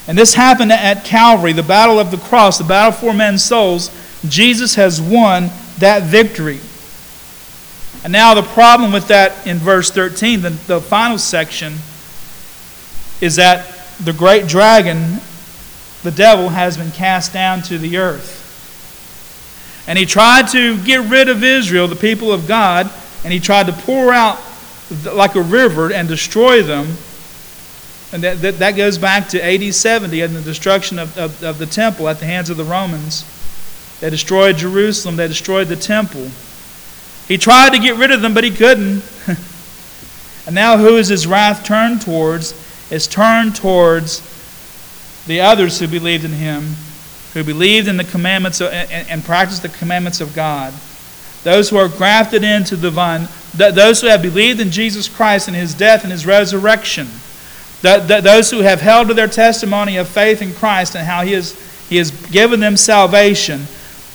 And 0.07 0.15
this 0.15 0.35
happened 0.35 0.71
at 0.71 1.05
Calvary, 1.05 1.53
the 1.53 1.63
battle 1.63 1.99
of 1.99 2.11
the 2.11 2.17
cross, 2.17 2.59
the 2.59 2.63
battle 2.63 2.91
for 2.91 3.13
men's 3.13 3.43
souls. 3.43 3.89
Jesus 4.27 4.75
has 4.75 5.01
won 5.01 5.49
that 5.79 6.03
victory. 6.03 6.59
And 8.03 8.13
now, 8.13 8.35
the 8.35 8.43
problem 8.43 8.93
with 8.93 9.07
that 9.07 9.47
in 9.47 9.57
verse 9.57 9.89
13, 9.89 10.41
the, 10.41 10.49
the 10.51 10.79
final 10.79 11.17
section, 11.17 11.73
is 13.21 13.37
that 13.37 13.65
the 13.99 14.13
great 14.13 14.47
dragon, 14.47 15.19
the 16.03 16.11
devil, 16.11 16.49
has 16.49 16.77
been 16.77 16.91
cast 16.91 17.33
down 17.33 17.61
to 17.63 17.77
the 17.77 17.97
earth. 17.97 18.43
And 19.87 19.97
he 19.97 20.05
tried 20.05 20.49
to 20.49 20.81
get 20.83 21.09
rid 21.09 21.29
of 21.29 21.43
Israel, 21.43 21.87
the 21.87 21.95
people 21.95 22.31
of 22.31 22.47
God, 22.47 22.91
and 23.23 23.33
he 23.33 23.39
tried 23.39 23.67
to 23.67 23.73
pour 23.73 24.13
out 24.13 24.39
like 25.13 25.35
a 25.35 25.41
river 25.41 25.91
and 25.91 26.07
destroy 26.07 26.61
them. 26.61 26.87
And 28.11 28.23
that, 28.23 28.41
that, 28.41 28.59
that 28.59 28.71
goes 28.71 28.97
back 28.97 29.29
to 29.29 29.43
AD 29.43 29.73
70 29.73 30.21
and 30.21 30.35
the 30.35 30.41
destruction 30.41 30.99
of, 30.99 31.17
of, 31.17 31.43
of 31.43 31.57
the 31.57 31.65
temple 31.65 32.07
at 32.07 32.19
the 32.19 32.25
hands 32.25 32.49
of 32.49 32.57
the 32.57 32.63
Romans. 32.63 33.25
They 33.99 34.09
destroyed 34.09 34.57
Jerusalem, 34.57 35.15
they 35.15 35.27
destroyed 35.27 35.67
the 35.67 35.75
temple. 35.75 36.29
He 37.27 37.37
tried 37.37 37.73
to 37.73 37.79
get 37.79 37.97
rid 37.97 38.11
of 38.11 38.21
them, 38.21 38.33
but 38.33 38.43
he 38.43 38.51
couldn't. 38.51 39.03
and 40.45 40.55
now, 40.55 40.77
who 40.77 40.95
is 40.97 41.09
his 41.09 41.27
wrath 41.27 41.65
turned 41.65 42.01
towards? 42.01 42.53
Is 42.89 43.07
turned 43.07 43.55
towards 43.55 44.21
the 45.27 45.41
others 45.41 45.79
who 45.79 45.87
believed 45.87 46.23
in 46.23 46.31
him, 46.31 46.75
who 47.33 47.43
believed 47.43 47.87
in 47.87 47.97
the 47.97 48.03
commandments 48.03 48.61
of, 48.61 48.71
and, 48.71 49.07
and 49.09 49.23
practiced 49.23 49.61
the 49.61 49.69
commandments 49.69 50.21
of 50.21 50.33
God. 50.33 50.73
Those 51.43 51.69
who 51.69 51.77
are 51.77 51.89
grafted 51.89 52.43
into 52.43 52.75
the 52.75 52.89
vine, 52.89 53.27
those 53.53 54.01
who 54.01 54.07
have 54.07 54.21
believed 54.21 54.59
in 54.59 54.71
Jesus 54.71 55.07
Christ 55.07 55.47
and 55.47 55.55
his 55.55 55.73
death 55.73 56.03
and 56.03 56.11
his 56.11 56.25
resurrection, 56.25 57.07
those 57.81 58.49
who 58.49 58.61
have 58.61 58.81
held 58.81 59.09
to 59.09 59.13
their 59.13 59.27
testimony 59.27 59.97
of 59.97 60.07
faith 60.07 60.41
in 60.41 60.53
Christ 60.53 60.95
and 60.95 61.05
how 61.05 61.21
he 61.21 61.33
has, 61.33 61.55
he 61.89 61.97
has 61.97 62.11
given 62.31 62.59
them 62.59 62.75
salvation, 62.75 63.67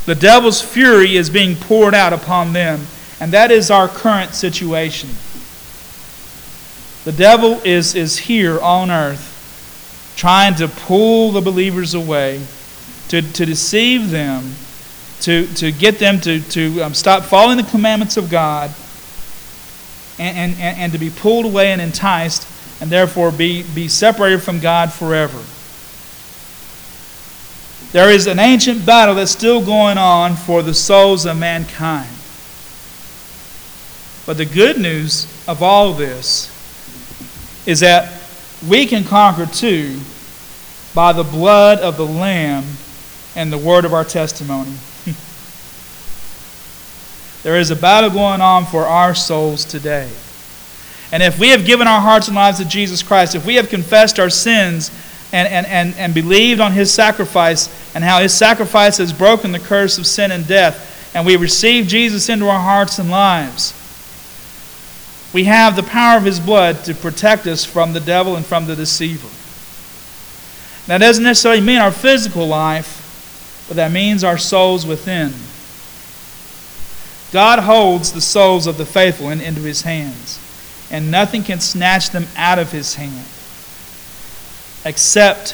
the 0.04 0.14
devil's 0.14 0.60
fury 0.60 1.16
is 1.16 1.30
being 1.30 1.54
poured 1.54 1.94
out 1.94 2.12
upon 2.12 2.52
them. 2.52 2.80
And 3.20 3.32
that 3.32 3.52
is 3.52 3.70
our 3.70 3.86
current 3.86 4.34
situation. 4.34 5.10
The 7.04 7.12
devil 7.12 7.60
is, 7.64 7.94
is 7.94 8.18
here 8.18 8.60
on 8.60 8.90
earth 8.90 9.31
trying 10.16 10.54
to 10.56 10.68
pull 10.68 11.32
the 11.32 11.40
believers 11.40 11.94
away, 11.94 12.44
to, 13.08 13.22
to 13.22 13.46
deceive 13.46 14.10
them, 14.10 14.54
to, 15.20 15.46
to 15.54 15.70
get 15.72 15.98
them 15.98 16.20
to, 16.20 16.40
to 16.40 16.82
um, 16.82 16.94
stop 16.94 17.24
following 17.24 17.56
the 17.56 17.62
commandments 17.64 18.16
of 18.16 18.30
God 18.30 18.74
and, 20.18 20.56
and, 20.58 20.78
and 20.78 20.92
to 20.92 20.98
be 20.98 21.10
pulled 21.10 21.46
away 21.46 21.72
and 21.72 21.80
enticed 21.80 22.46
and 22.80 22.90
therefore 22.90 23.30
be, 23.30 23.62
be 23.74 23.88
separated 23.88 24.42
from 24.42 24.58
God 24.58 24.92
forever. 24.92 25.40
There 27.92 28.10
is 28.10 28.26
an 28.26 28.38
ancient 28.38 28.86
battle 28.86 29.14
that's 29.14 29.30
still 29.30 29.64
going 29.64 29.98
on 29.98 30.34
for 30.34 30.62
the 30.62 30.74
souls 30.74 31.26
of 31.26 31.36
mankind. 31.36 32.08
But 34.24 34.38
the 34.38 34.46
good 34.46 34.78
news 34.78 35.26
of 35.46 35.62
all 35.62 35.92
this 35.92 36.48
is 37.66 37.80
that 37.80 38.21
we 38.68 38.86
can 38.86 39.04
conquer 39.04 39.46
too 39.46 40.00
by 40.94 41.12
the 41.12 41.24
blood 41.24 41.78
of 41.78 41.96
the 41.96 42.06
Lamb 42.06 42.64
and 43.34 43.52
the 43.52 43.58
word 43.58 43.84
of 43.84 43.94
our 43.94 44.04
testimony. 44.04 44.74
There 47.42 47.58
is 47.58 47.72
a 47.72 47.76
battle 47.76 48.10
going 48.10 48.40
on 48.40 48.66
for 48.66 48.84
our 48.84 49.16
souls 49.16 49.64
today. 49.64 50.08
And 51.10 51.22
if 51.22 51.38
we 51.38 51.48
have 51.48 51.66
given 51.66 51.88
our 51.88 52.00
hearts 52.00 52.28
and 52.28 52.36
lives 52.36 52.58
to 52.58 52.64
Jesus 52.64 53.02
Christ, 53.02 53.34
if 53.34 53.44
we 53.44 53.56
have 53.56 53.68
confessed 53.68 54.20
our 54.20 54.30
sins 54.30 54.90
and, 55.32 55.48
and, 55.48 55.66
and, 55.66 55.94
and 55.96 56.14
believed 56.14 56.60
on 56.60 56.72
his 56.72 56.92
sacrifice 56.92 57.68
and 57.94 58.04
how 58.04 58.20
his 58.20 58.32
sacrifice 58.32 58.98
has 58.98 59.12
broken 59.12 59.50
the 59.50 59.58
curse 59.58 59.98
of 59.98 60.06
sin 60.06 60.30
and 60.30 60.46
death, 60.46 61.14
and 61.14 61.26
we 61.26 61.36
receive 61.36 61.88
Jesus 61.88 62.28
into 62.28 62.48
our 62.48 62.60
hearts 62.60 62.98
and 62.98 63.10
lives, 63.10 63.74
we 65.32 65.44
have 65.44 65.76
the 65.76 65.82
power 65.82 66.18
of 66.18 66.24
his 66.24 66.40
blood 66.40 66.84
to 66.84 66.94
protect 66.94 67.46
us 67.46 67.64
from 67.64 67.92
the 67.92 68.00
devil 68.00 68.36
and 68.36 68.44
from 68.44 68.66
the 68.66 68.76
deceiver. 68.76 69.28
That 70.86 70.98
doesn't 70.98 71.24
necessarily 71.24 71.60
mean 71.60 71.78
our 71.78 71.92
physical 71.92 72.46
life, 72.46 73.64
but 73.68 73.76
that 73.76 73.92
means 73.92 74.24
our 74.24 74.38
souls 74.38 74.84
within. 74.84 75.32
God 77.32 77.60
holds 77.60 78.12
the 78.12 78.20
souls 78.20 78.66
of 78.66 78.76
the 78.76 78.84
faithful 78.84 79.30
in, 79.30 79.40
into 79.40 79.62
his 79.62 79.82
hands, 79.82 80.38
and 80.90 81.10
nothing 81.10 81.42
can 81.42 81.60
snatch 81.60 82.10
them 82.10 82.26
out 82.36 82.58
of 82.58 82.72
his 82.72 82.96
hand 82.96 83.26
except 84.84 85.52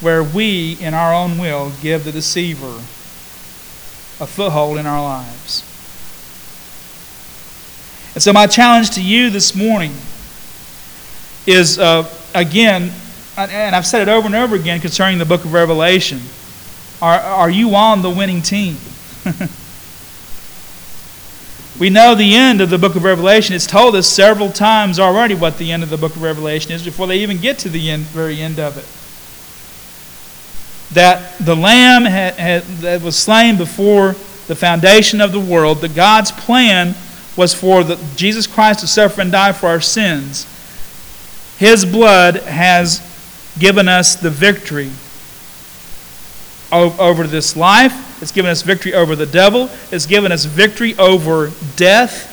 where 0.00 0.22
we, 0.22 0.76
in 0.80 0.94
our 0.94 1.14
own 1.14 1.38
will, 1.38 1.72
give 1.80 2.04
the 2.04 2.12
deceiver 2.12 2.82
a 4.22 4.26
foothold 4.26 4.78
in 4.78 4.86
our 4.86 5.00
lives. 5.00 5.62
And 8.14 8.22
so, 8.22 8.32
my 8.32 8.46
challenge 8.46 8.90
to 8.90 9.02
you 9.02 9.30
this 9.30 9.54
morning 9.54 9.92
is 11.46 11.78
uh, 11.78 12.08
again, 12.34 12.92
and 13.36 13.74
I've 13.74 13.86
said 13.86 14.02
it 14.02 14.08
over 14.10 14.26
and 14.26 14.34
over 14.34 14.54
again 14.54 14.80
concerning 14.80 15.18
the 15.18 15.24
book 15.24 15.44
of 15.44 15.52
Revelation 15.52 16.20
are, 17.00 17.18
are 17.18 17.50
you 17.50 17.74
on 17.74 18.02
the 18.02 18.10
winning 18.10 18.42
team? 18.42 18.76
We 21.78 21.90
know 21.90 22.14
the 22.14 22.34
end 22.34 22.60
of 22.60 22.70
the 22.70 22.78
book 22.78 22.96
of 22.96 23.02
Revelation. 23.02 23.56
It's 23.56 23.66
told 23.66 23.96
us 23.96 24.06
several 24.06 24.52
times 24.52 25.00
already 25.00 25.34
what 25.34 25.58
the 25.58 25.72
end 25.72 25.82
of 25.82 25.90
the 25.90 25.96
book 25.96 26.14
of 26.14 26.22
Revelation 26.22 26.70
is 26.70 26.84
before 26.84 27.06
they 27.06 27.18
even 27.20 27.38
get 27.38 27.58
to 27.60 27.68
the 27.68 27.90
end, 27.90 28.04
very 28.04 28.40
end 28.40 28.60
of 28.60 28.76
it. 28.76 28.84
that 30.94 31.38
the 31.38 31.56
Lamb 31.56 32.04
had, 32.04 32.34
had, 32.34 32.62
that 32.82 33.02
was 33.02 33.16
slain 33.16 33.56
before 33.56 34.12
the 34.46 34.54
foundation 34.54 35.22
of 35.22 35.32
the 35.32 35.40
world, 35.40 35.80
that 35.80 35.94
God's 35.94 36.30
plan 36.30 36.94
was 37.36 37.54
for 37.54 37.82
the, 37.82 37.96
Jesus 38.16 38.46
Christ 38.46 38.80
to 38.80 38.86
suffer 38.86 39.20
and 39.20 39.32
die 39.32 39.52
for 39.52 39.68
our 39.68 39.80
sins. 39.80 40.46
His 41.58 41.84
blood 41.84 42.36
has 42.36 43.00
given 43.58 43.88
us 43.88 44.14
the 44.14 44.30
victory 44.30 44.90
over 46.72 47.26
this 47.26 47.56
life. 47.56 48.22
It's 48.22 48.32
given 48.32 48.50
us 48.50 48.62
victory 48.62 48.94
over 48.94 49.14
the 49.14 49.26
devil. 49.26 49.70
It's 49.90 50.06
given 50.06 50.32
us 50.32 50.44
victory 50.44 50.96
over 50.96 51.52
death. 51.76 52.30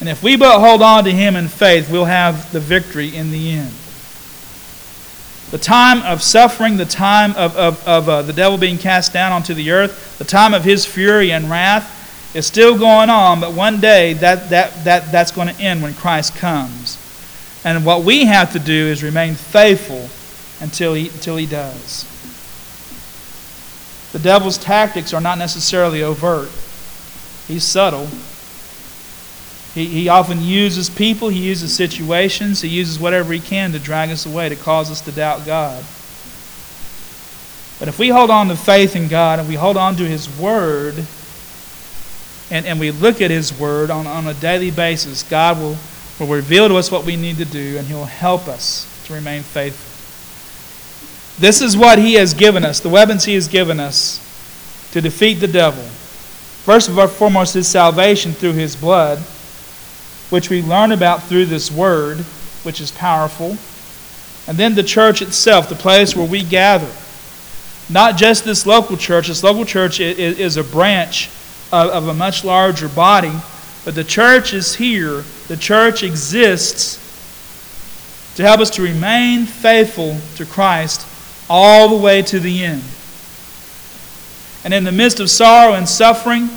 And 0.00 0.08
if 0.08 0.22
we 0.22 0.36
but 0.36 0.60
hold 0.60 0.82
on 0.82 1.04
to 1.04 1.12
Him 1.12 1.36
in 1.36 1.48
faith, 1.48 1.90
we'll 1.90 2.04
have 2.06 2.50
the 2.52 2.60
victory 2.60 3.14
in 3.14 3.30
the 3.30 3.52
end. 3.52 3.72
The 5.50 5.58
time 5.58 6.02
of 6.02 6.20
suffering, 6.20 6.76
the 6.76 6.84
time 6.84 7.30
of, 7.36 7.56
of, 7.56 7.86
of 7.86 8.08
uh, 8.08 8.22
the 8.22 8.32
devil 8.32 8.58
being 8.58 8.76
cast 8.76 9.12
down 9.12 9.30
onto 9.30 9.54
the 9.54 9.70
earth, 9.70 10.18
the 10.18 10.24
time 10.24 10.52
of 10.52 10.64
his 10.64 10.84
fury 10.84 11.30
and 11.30 11.48
wrath 11.48 11.93
is 12.34 12.46
still 12.46 12.76
going 12.76 13.08
on, 13.08 13.40
but 13.40 13.52
one 13.52 13.80
day 13.80 14.12
that, 14.14 14.50
that, 14.50 14.84
that, 14.84 15.12
that's 15.12 15.30
going 15.30 15.48
to 15.48 15.60
end 15.60 15.82
when 15.82 15.94
Christ 15.94 16.34
comes. 16.34 17.00
And 17.64 17.86
what 17.86 18.02
we 18.02 18.24
have 18.24 18.52
to 18.52 18.58
do 18.58 18.72
is 18.72 19.02
remain 19.02 19.34
faithful 19.34 20.08
until 20.62 20.94
he, 20.94 21.08
until 21.08 21.36
he 21.36 21.46
does. 21.46 22.10
The 24.12 24.18
devil's 24.18 24.58
tactics 24.58 25.14
are 25.14 25.20
not 25.20 25.38
necessarily 25.38 26.02
overt, 26.02 26.50
he's 27.48 27.64
subtle. 27.64 28.08
He, 29.74 29.86
he 29.86 30.08
often 30.08 30.40
uses 30.40 30.88
people, 30.88 31.30
he 31.30 31.40
uses 31.40 31.74
situations, 31.74 32.60
he 32.60 32.68
uses 32.68 32.98
whatever 33.00 33.32
he 33.32 33.40
can 33.40 33.72
to 33.72 33.80
drag 33.80 34.10
us 34.10 34.24
away, 34.24 34.48
to 34.48 34.56
cause 34.56 34.88
us 34.88 35.00
to 35.00 35.10
doubt 35.10 35.44
God. 35.44 35.84
But 37.78 37.88
if 37.88 37.98
we 37.98 38.08
hold 38.08 38.30
on 38.30 38.48
to 38.48 38.56
faith 38.56 38.94
in 38.94 39.08
God 39.08 39.40
and 39.40 39.48
we 39.48 39.56
hold 39.56 39.76
on 39.76 39.96
to 39.96 40.04
His 40.04 40.28
Word 40.38 41.04
and, 42.50 42.66
and 42.66 42.78
we 42.78 42.90
look 42.90 43.20
at 43.20 43.30
His 43.30 43.58
Word 43.58 43.90
on, 43.90 44.06
on 44.06 44.26
a 44.26 44.34
daily 44.34 44.70
basis, 44.70 45.22
God 45.22 45.58
will, 45.58 45.76
will 46.18 46.34
reveal 46.34 46.68
to 46.68 46.76
us 46.76 46.90
what 46.90 47.04
we 47.04 47.16
need 47.16 47.36
to 47.38 47.44
do 47.44 47.78
and 47.78 47.86
He'll 47.86 48.04
help 48.04 48.48
us 48.48 48.86
to 49.06 49.14
remain 49.14 49.42
faithful. 49.42 49.92
This 51.40 51.60
is 51.62 51.76
what 51.76 51.98
He 51.98 52.14
has 52.14 52.34
given 52.34 52.64
us, 52.64 52.80
the 52.80 52.88
weapons 52.88 53.24
He 53.24 53.34
has 53.34 53.48
given 53.48 53.80
us 53.80 54.20
to 54.92 55.00
defeat 55.00 55.34
the 55.34 55.48
devil. 55.48 55.82
First 55.82 56.88
of 56.88 56.98
all, 56.98 57.08
foremost, 57.08 57.54
His 57.54 57.68
salvation 57.68 58.32
through 58.32 58.52
His 58.52 58.76
blood, 58.76 59.18
which 60.30 60.50
we 60.50 60.62
learn 60.62 60.92
about 60.92 61.24
through 61.24 61.46
this 61.46 61.70
Word, 61.70 62.18
which 62.62 62.80
is 62.80 62.90
powerful. 62.90 63.56
And 64.46 64.58
then 64.58 64.74
the 64.74 64.82
church 64.82 65.22
itself, 65.22 65.68
the 65.68 65.74
place 65.74 66.14
where 66.14 66.26
we 66.26 66.44
gather. 66.44 66.90
Not 67.90 68.16
just 68.16 68.44
this 68.44 68.66
local 68.66 68.96
church. 68.96 69.28
This 69.28 69.42
local 69.42 69.64
church 69.64 70.00
is 70.00 70.56
a 70.56 70.64
branch 70.64 71.30
of 71.74 72.08
a 72.08 72.14
much 72.14 72.44
larger 72.44 72.88
body, 72.88 73.32
but 73.84 73.94
the 73.94 74.04
church 74.04 74.54
is 74.54 74.76
here. 74.76 75.24
The 75.48 75.56
church 75.56 76.02
exists 76.02 77.00
to 78.36 78.42
help 78.42 78.60
us 78.60 78.70
to 78.70 78.82
remain 78.82 79.46
faithful 79.46 80.18
to 80.36 80.44
Christ 80.44 81.06
all 81.48 81.88
the 81.88 81.96
way 81.96 82.22
to 82.22 82.40
the 82.40 82.64
end. 82.64 82.82
And 84.64 84.72
in 84.72 84.84
the 84.84 84.92
midst 84.92 85.20
of 85.20 85.30
sorrow 85.30 85.74
and 85.74 85.88
suffering, 85.88 86.48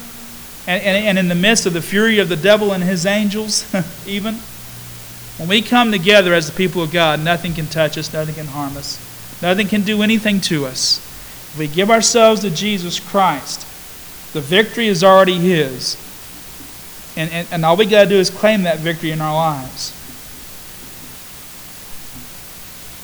and, 0.65 0.84
and, 0.84 1.08
and 1.08 1.19
in 1.19 1.27
the 1.27 1.36
midst 1.36 1.65
of 1.65 1.73
the 1.73 1.82
fury 1.82 2.19
of 2.19 2.30
the 2.30 2.36
devil 2.36 2.71
and 2.71 2.84
his 2.84 3.06
angels, 3.06 3.65
even, 4.08 4.36
when 5.38 5.49
we 5.49 5.62
come 5.62 5.91
together 5.91 6.34
as 6.34 6.49
the 6.49 6.56
people 6.56 6.82
of 6.82 6.91
God, 6.91 7.19
nothing 7.19 7.53
can 7.53 7.67
touch 7.67 7.97
us, 7.97 8.12
nothing 8.13 8.36
can 8.36 8.47
harm 8.47 8.77
us, 8.77 8.97
nothing 9.41 9.67
can 9.67 9.82
do 9.82 10.01
anything 10.01 10.39
to 10.41 10.65
us. 10.65 10.97
If 11.53 11.60
we 11.60 11.67
give 11.67 11.91
ourselves 11.91 12.41
to 12.41 12.49
Jesus 12.49 12.99
Christ, 12.99 13.66
the 14.34 14.42
victory 14.42 14.88
is 14.88 15.04
already 15.04 15.36
His. 15.36 15.98
And, 17.16 17.32
and, 17.32 17.48
and 17.52 17.66
all 17.66 17.76
we 17.76 17.86
got 17.86 18.04
to 18.04 18.10
do 18.10 18.16
is 18.16 18.30
claim 18.30 18.63
that 18.63 18.80
victory 18.80 19.12
in 19.12 19.22
our 19.22 19.34
lives. 19.34 19.94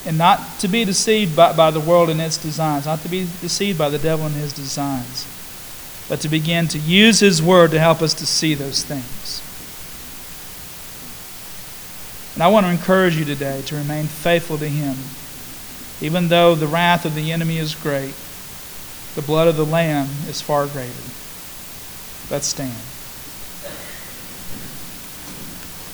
and 0.05 0.17
not 0.17 0.59
to 0.59 0.67
be 0.67 0.83
deceived 0.85 1.35
by, 1.35 1.53
by 1.53 1.71
the 1.71 1.79
world 1.79 2.09
and 2.09 2.19
its 2.19 2.37
designs, 2.37 2.85
not 2.85 3.01
to 3.01 3.09
be 3.09 3.27
deceived 3.41 3.77
by 3.77 3.89
the 3.89 3.97
devil 3.97 4.25
and 4.25 4.35
his 4.35 4.51
designs, 4.51 5.27
but 6.09 6.19
to 6.21 6.27
begin 6.27 6.67
to 6.67 6.79
use 6.79 7.19
his 7.19 7.41
word 7.41 7.71
to 7.71 7.79
help 7.79 8.01
us 8.01 8.13
to 8.15 8.25
see 8.25 8.53
those 8.53 8.83
things. 8.83 9.41
And 12.33 12.43
I 12.43 12.47
want 12.47 12.65
to 12.65 12.71
encourage 12.71 13.15
you 13.15 13.25
today 13.25 13.61
to 13.67 13.75
remain 13.75 14.05
faithful 14.05 14.57
to 14.57 14.67
him. 14.67 14.97
Even 16.05 16.27
though 16.27 16.55
the 16.55 16.67
wrath 16.67 17.05
of 17.05 17.15
the 17.15 17.31
enemy 17.31 17.57
is 17.57 17.75
great, 17.75 18.13
the 19.15 19.21
blood 19.21 19.47
of 19.47 19.57
the 19.57 19.65
Lamb 19.65 20.07
is 20.27 20.41
far 20.41 20.67
greater. 20.67 20.91
Let's 22.29 22.47
stand. 22.47 22.92